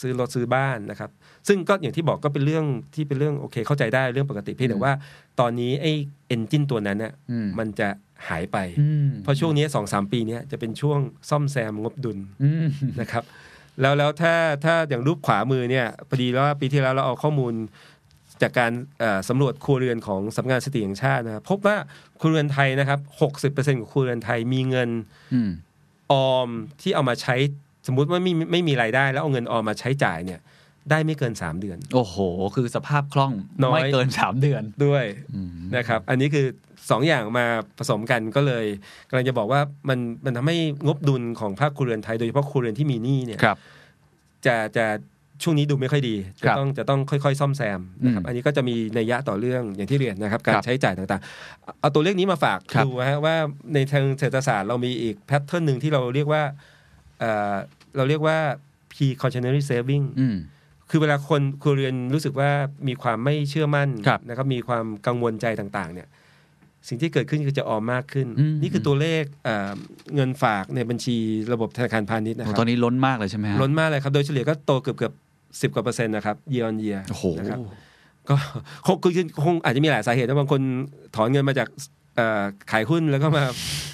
[0.01, 1.11] ซื้อรถซื้อบ้านนะครับ
[1.49, 2.65] ซึ่งก็อย่างที่บอกก็เป็นเรื่อง
[2.95, 4.93] ที่เป็นเรื่องโอเคเข้าใจได้เรื่องปกติเพียงแต่ว่า
[5.41, 5.93] ตอนนี้ไอ้
[6.29, 7.89] เอนจินตัวนั้นน่ะอืมมันจะ
[8.29, 10.99] หายไปอืมเพราะช่วงนี้สองสามปีเนี้ยจะเป็นช่วง
[11.31, 12.67] ซ่อมแซมงบดุลอืม
[13.01, 13.25] นะครับ
[13.81, 17.55] แล้วแล้วถ้าถ้าอย่างรูปขวามือเนี่ยพอดีแล้วว่าปีที่แล้วเราเอาข้อมูล
[18.43, 21.77] จากการเอ่อสำรวจครัวเรือนของสำนักงานสถิติแห่งชาตินะครับพบว่า
[22.21, 23.01] ครัวเรือนไทยนะครับ
[23.55, 24.91] 60%ของครัวเรือนไทยมีเงิน
[25.35, 25.51] อืม
[26.13, 26.49] ออม
[26.81, 27.37] ที่เอามาใช้
[27.87, 30.41] สมมุติว่าไม่มีไม่มีรายได้ แล้วเอาเงินออมมาใช้จ่ายเนี่ย
[30.91, 32.17] ได้ไม่เกิน 3 เดือน โอ้โห
[32.57, 33.33] คือสภาพคล่อง
[33.65, 35.05] น้อยไม่เกินสามเดือนด้วย
[35.35, 37.47] อืมนะครับ อันนี้คือ 2 อย่างมา
[37.79, 38.67] ผสมกันก็เลย
[39.09, 40.57] กำลังจะบอกว่ามันมันทำให้
[40.87, 43.57] งบดุลของภาคครัวเรือนไทยโดยเฉพาะครัวเรือนที่มีหนี้เนี่ยครับ
[44.47, 44.87] จะจะ
[45.43, 46.17] ช่วงนี้ดูไม่ค่อยดี
[46.47, 53.37] ครัจะบต้องจะต้องค่อย ๆ ซ่อมแซมนะครับอืมอันนี้ก็จะมีนัยยะต่อเรื่องอย่างที่เรียนนะครับ การครับใช้จ่ายต่างๆ เอาตัวเลขนี้มาฝากครับดูฮะว่า
[53.75, 56.43] ในทางเศรษฐศาสตร์เรามีอีกแพทเทิร์นหนึ่งที่เราเรียกว่า
[57.19, 57.55] เอ่อ
[57.97, 58.39] เราเรียกว่า
[58.93, 60.37] precautionary saving อืม
[60.91, 62.51] คือเวลาคนครัวเรือนรู้สึกว่า
[62.89, 66.09] มีความไม่เชื่อมั่นครับนะครับมีความกังวลใจต่างๆ เนี่ย
[66.89, 69.71] สิ่งที่เกิดขึ้นคือจะออมมากขึ้นอืมนี่คือตัวเลขเอ่อ
[70.15, 71.17] เงินฝากในบัญชี
[71.53, 75.13] ระบบธนาคารพาณิชย์นะคโอ้รับตอนนี้ล้นมากเลยใช่ไหมฮะล้นมากเลยครับ โดยเฉลี่ยก็โตเกือบเกือบ
[75.61, 77.59] สิบกว่าเปอร์เซ็นต์นะครับ year on year โอ้โหนะครับ
[78.29, 78.35] ก็
[78.87, 80.61] คงคือคงอาจจะมีหลายสาเหตุนะบางคน
[81.17, 81.69] ถอนเงินมาจาก
[82.17, 83.43] เอ่อขายหุ้นแล้วก็มา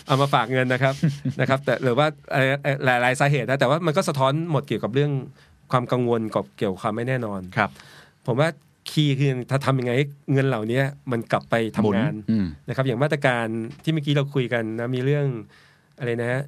[0.07, 0.95] เอามาฝากเงินนะครับ
[1.41, 5.11] นะครับ แต่หรือว่าเอ่อเอ่อหลายหลายสาเหตุนะแต่ว่ามันก็สะท้อนหมดเกี่ยวกับเรื่อง
[5.73, 7.71] ความกังวลกับเกี่ยวกับความไม่แน่นอนครับ
[8.27, 8.49] ผมว่า
[8.91, 10.81] คีย์คือถ้าทำยังไงให้เงินเหล่านี้
[11.13, 13.47] มันกลับไปทำหมุนงานอืมนะครับ อย่างมาตรการ
[13.83, 15.27] ที่เมื่อกี้เราคุยกันนะมีเรื่อง
[15.99, 16.43] อะไรนะ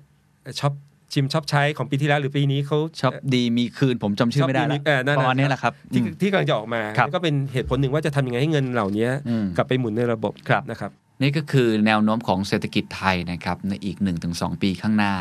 [0.61, 0.73] ช็อป
[1.13, 10.91] ชิมช็อปใช้ของปีที่แล้วหรือปีนี้เขาชอบดีมีคืนผมจำชื่อไม่ได้ชอบแล้ดีมีเออนั่นประมาณนะนี้แหละครับ ที่อืมที่กำลังจะออกมาครับก็เป็นเหตุผลหนึ่งว่าจะทำยังไงให้เงินเหล่านี้อืมกลับไปหมุนในระบบครับนะครับ
[11.23, 13.97] นี่ก็คือแนวโน้มของเศรษฐกิจไทยนะครับในอีก
[14.31, 15.15] 1-2 ปีข้างหน้า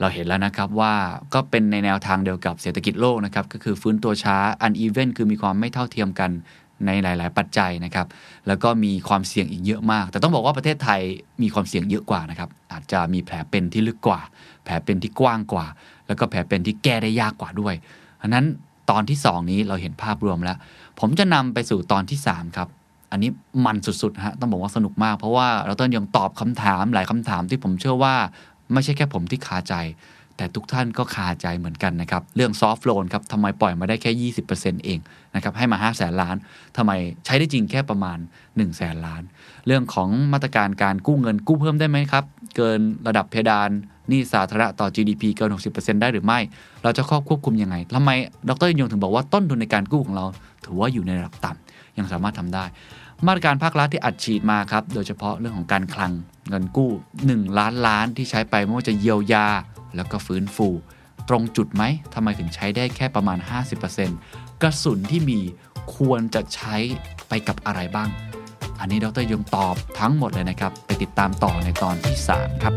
[0.00, 0.94] เราเห็นแล้วนะครับว่า
[1.34, 6.30] ก็เป็นในแนวทางเดียวกับเศรษฐกิจโลกนะครับก็คือฟื้นตัวช้าอันอีเวนคือมีความไม่เท่าเทียมกัน
[6.86, 8.06] ในหลาย ๆ ปัจจัยนะครับ
[8.46, 11.00] แล้วก็มีความเสี่ยงอีกเยอะมาก แต่ต้องบอกว่าประเทศไทย
[11.42, 14.20] มีความเสี่ยงเยอะกว่านะครับ อาจจะมีแผลเป็นที่ลึกกว่า
[14.64, 15.66] แผลเป็นที่กว้างกว่า
[16.06, 17.74] แล้วก็แผลเป็นที่แก้ได้ยากกว่าด้วย
[18.22, 18.44] อันนั้น
[18.90, 20.56] ตอนที่สองนี้เราเห็นภาพรวมแล้ว
[21.00, 22.68] ผมจะนำไปสู่ตอนที่สามครับ
[23.12, 23.30] อันนี้
[23.66, 28.14] มันสุด ๆ ฮะ ต้องบอกว่าสนุกมาก เพราะว่าเราต้นยังตอบคำถามหลายคำถามที่ผมเชื่อว่า
[28.72, 29.74] ไม่ใช่แค่ผมที่คาใจ
[30.36, 34.98] แต่ทุกท่านก็คาใจเหมือนกันนะครับ เรื่องซอฟท์โลนครับทำไมปล่อยมาได้แค่ 20%เอง
[35.34, 36.36] นะครับให้มา 5 0 0แสนล้าน
[36.76, 36.92] ทำไม
[37.24, 39.22] ใช้ได้จริงแค่ประมาณ 1 0 0 0 0แสนล้าน
[39.66, 42.24] เรื่องของมาตรการการกู้เงินกู้เพิ่มได้ไหมครับ
[42.56, 43.70] เกินระดับเพดาน
[44.10, 46.38] นี้สาธารณะต่อ GDP เกิน 60%ได้หรือไม่
[46.82, 48.10] เราจะควบควบคุมยังไงทำไม
[48.48, 50.24] ดรยงถึงบอกว่าต้นทุนในการกู้ของเรา
[50.64, 52.64] ถือว่าอยู่ในระดับต่ำยังสามารถทำได้
[53.26, 56.12] มาตรการภาครัฐที่อัดฉีดมาครับ โดยเฉพาะเรื่องของการคลัง
[56.48, 56.90] เงินกู้
[57.24, 59.48] 1 ล้านล้านที่ใช้ไปไม่ว่าจะเยียวยา
[59.96, 60.68] แล้วก็ฟื้นฟู
[61.28, 61.82] ตรงจุดไหม
[62.14, 63.38] ทำไมถึงใช้ได้แค่ประมาณ
[64.00, 65.40] 50%กระสุนที่มี
[65.96, 66.76] ควรจะใช้
[67.28, 68.08] ไปกับอะไรบ้าง
[68.80, 72.74] อันนี้ดรยงตอบทั้งหมดเลยนะครับ ไปติดตามต่อในตอนที่ 3 ครับ